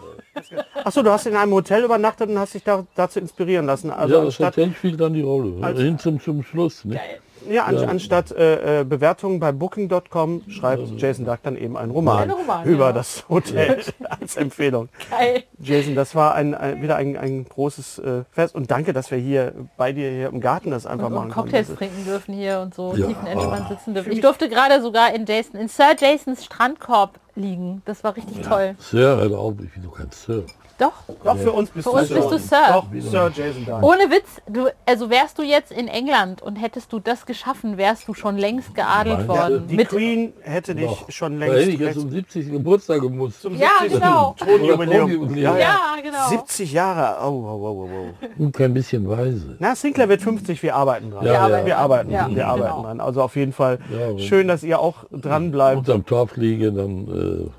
[0.85, 3.91] Achso, du hast in einem Hotel übernachtet und hast dich da, dazu inspirieren lassen.
[3.91, 5.55] Also ja, das Hotel spielt dann die Rolle.
[5.77, 6.85] Hin zum, zum Schluss.
[6.85, 7.01] Nicht?
[7.49, 12.25] Ja, an, anstatt äh, äh, Bewertungen bei Booking.com schreibt Jason Duck dann eben einen Roman,
[12.25, 12.93] Ein Roman, über ja.
[12.93, 13.81] das Hotel
[14.21, 14.89] als Empfehlung.
[15.11, 15.45] Geil.
[15.61, 19.19] Jason, das war ein, ein, wieder ein, ein großes äh, Fest und danke, dass wir
[19.19, 21.79] hier bei dir hier im Garten das einfach und machen Cocktails konnten.
[21.79, 23.07] trinken dürfen hier und so Ja.
[23.07, 24.13] tiefenentspannt sitzen dürfen.
[24.13, 27.83] Ich durfte gerade sogar in Jason, in Sir Jasons Strandkorb liegen.
[27.87, 28.75] Das war richtig toll.
[28.79, 30.45] Sir, hör auf, ich bin doch kein Sir.
[30.81, 30.93] Doch.
[31.23, 32.57] Doch, für uns bist Für du uns bist du Sir.
[32.73, 33.83] Doch, Sir Jason Duck.
[33.83, 38.09] Ohne Witz, du, also wärst du jetzt in England und hättest du das geschaffen, wärst
[38.09, 39.67] du schon längst geadelt worden.
[39.69, 41.11] Die Mit, Queen hätte dich Doch.
[41.11, 42.51] schon Da hätte längst ich jetzt zum 70.
[42.51, 43.43] Geburtstag gemusst.
[43.43, 44.01] zum Ja, 70.
[44.01, 44.35] genau.
[44.39, 45.37] Thronjubiläum.
[45.37, 46.29] Ja, ja, genau.
[46.31, 47.27] 70 Jahre.
[47.27, 48.43] Oh, oh, oh, oh, oh.
[48.43, 49.57] Und kein bisschen weise.
[49.59, 51.27] Na, Sinclair wird 50, wir arbeiten dran.
[51.27, 51.67] Ja, ja.
[51.67, 52.47] Wir arbeiten, Ja, wir genau.
[52.47, 53.01] arbeiten dran.
[53.01, 53.79] Also auf jeden Fall
[54.17, 55.79] schön, dass ihr auch dran bleibt.
[55.81, 57.07] Unterm Tor fliege, dann
[57.47, 57.51] äh,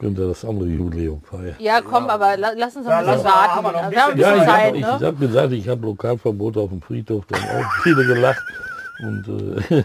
[0.00, 1.54] könnt ihr das andere Jubiläum feiern.
[1.58, 3.54] Ja, komm, aber la, lass uns noch ein Ja, mal, warten.
[3.54, 5.00] haben wir noch ein bisschen Ja, ich Zeit, habe ich, ne?
[5.06, 8.42] hab gesagt, ich habe Lokalverbot auf dem Friedhof, da haben auch viele gelacht.
[9.02, 9.82] Und äh,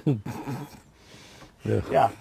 [1.92, 2.12] Ja,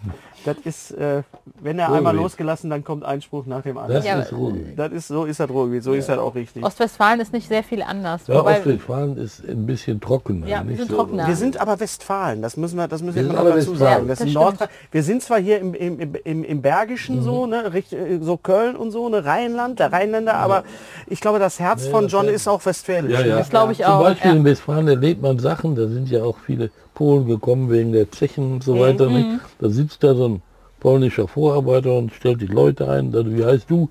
[0.45, 1.23] das ist, äh,
[1.61, 1.97] wenn er Ruhrgebiet.
[2.09, 3.97] einmal losgelassen, dann kommt Einspruch nach dem anderen.
[3.97, 4.79] das Ja, ist Ruhrgebiet.
[4.79, 6.65] Das ist, so ist das Ruhrgebiet, so ist das auch richtig.
[6.65, 8.27] Ostwestfalen ist nicht sehr viel anders.
[8.27, 10.47] Ja, Ostwestfalen ist ein bisschen trockener.
[10.47, 11.27] Ja, wir nicht sind so- trockener.
[11.27, 14.09] Wir sind aber Westfalen, das müssen wir, das müssen wir Wir immer dazu sagen.
[14.09, 14.29] Das Das.
[14.33, 18.37] Nordrhein wir sind zwar hier im, im, im, im, im Bergischen so, ne, äh, so
[18.37, 20.65] Köln und so, ne, Rheinland, der Rheinländer, aber
[21.07, 22.33] ich glaube, das Herz von das John ja.
[22.33, 23.13] ist auch westfälisch.
[23.13, 23.39] Ja, ja.
[23.39, 24.03] Das glaube ich Zum auch.
[24.03, 24.37] Beispiel ja.
[24.37, 28.53] in Westfalen erlebt man Sachen, da sind ja auch viele Polen gekommen wegen der Zechen
[28.55, 29.09] und so weiter.
[29.09, 29.15] Mhm.
[29.17, 29.41] Nicht?
[29.59, 30.43] Da sitzt da so ein
[30.81, 33.11] polnischer Vorarbeiter und stellt die Leute ein.
[33.13, 33.89] Dann, wie heißt du?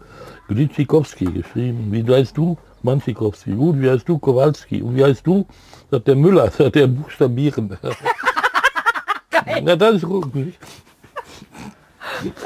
[0.48, 1.88] Glitschikowski geschrieben.
[1.92, 2.58] Wie heißt du?
[2.84, 3.52] Manchikowski.
[3.52, 4.18] Gut, wie heißt du?
[4.20, 4.82] Kowalski.
[4.82, 5.46] Und wie heißt du?
[5.90, 7.78] Sagt der Müller, sagt der Buchstabieren.
[9.64, 10.58] Na, das ist ruhig.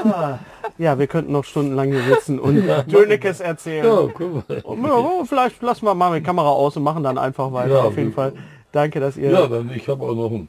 [0.04, 0.38] Ah,
[0.78, 3.84] Ja, wir könnten noch stundenlang hier sitzen und Dönekes erzählen.
[3.84, 4.64] Ja, können wir.
[4.66, 7.74] Und, ja, vielleicht lassen wir mal die Kamera aus und machen dann einfach weiter.
[7.74, 8.32] Ja, auf jeden Fall.
[8.72, 9.30] Danke, dass ihr.
[9.30, 10.48] Ja, dann ich habe auch noch ein.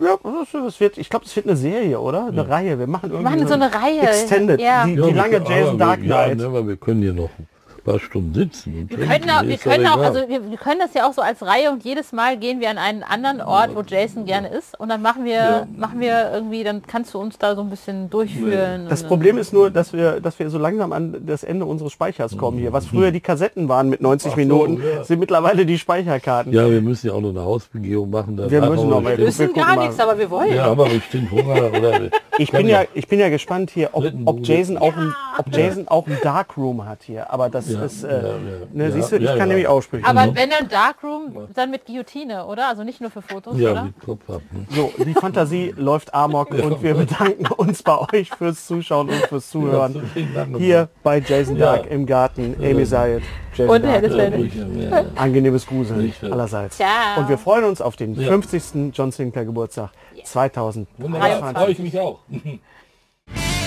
[0.00, 2.26] Ja, das, das wird, ich glaube, es wird eine Serie, oder?
[2.26, 2.78] Eine Reihe.
[2.78, 4.00] Wir machen irgendwie machen so eine Reihe.
[4.00, 4.60] Extended.
[4.60, 4.84] Ja.
[4.86, 6.38] Die, Ja, die wir lange Jason Dark wir, ja, Knight.
[6.38, 7.48] ne, aber wir können hier noch ein
[7.84, 8.74] paar Stunden sitzen.
[8.82, 11.22] Und Wir können, auch, wir können auch, also wir, wir können das ja auch so
[11.22, 14.78] als Reihe und jedes Mal gehen wir an einen anderen Ort, wo Jason gerne ist
[14.78, 15.66] und dann machen wir, Ja.
[15.76, 18.86] machen wir irgendwie, dann kannst du uns da so ein bisschen durchführen.
[18.88, 22.36] Das Problem ist nur, dass wir, dass wir so langsam an das Ende unseres Speichers
[22.36, 22.72] kommen hier.
[22.72, 25.04] Was früher die Kassetten waren mit 90 Ach so, Minuten, ja.
[25.04, 26.52] sind mittlerweile die Speicherkarten.
[26.52, 28.38] ja, wir müssen ja auch noch eine Hausbegehung machen.
[28.50, 30.54] Wir müssen noch mal- wir wir gar nichts, aber wir wollen.
[30.54, 31.70] Ja, aber bestimmt Hunger.
[31.72, 32.00] Oder
[32.38, 34.40] Ich bin ja, ich bin ja gespannt hier, ob, ob.
[34.46, 37.30] Jason auch ein, ob Jason auch ein Darkroom hat hier.
[37.32, 38.38] Aber das Ja, ist, äh, ja.
[38.72, 39.46] ne, Ja, siehst du, ich ja, kann ja.
[39.46, 40.04] nämlich aussprechen.
[40.04, 42.68] Aber wenn dann Darkroom, dann mit Guillotine, oder?
[42.68, 43.84] Also nicht nur für Fotos, Ja, oder?
[43.84, 44.42] mit Pop-Up.
[44.52, 44.66] Ne?
[44.70, 49.50] So, die Fantasie läuft amok und wir bedanken uns bei euch fürs Zuschauen und fürs
[49.50, 50.10] Zuhören.
[50.58, 51.76] Hier bei Jason Ja.
[51.76, 53.22] Dark im Garten, Amy Sayed,
[53.54, 54.04] Jason Und Dark.
[54.04, 55.04] Ja.
[55.16, 56.76] Angenehmes Gruseln allerseits.
[56.76, 57.18] Ciao.
[57.18, 58.28] Und wir freuen uns auf den Ja.
[58.28, 58.92] 50.
[58.92, 59.90] John Sinclair Geburtstag
[60.98, 61.56] Wunderbar, 2023.
[61.56, 62.20] freue ich mich auch.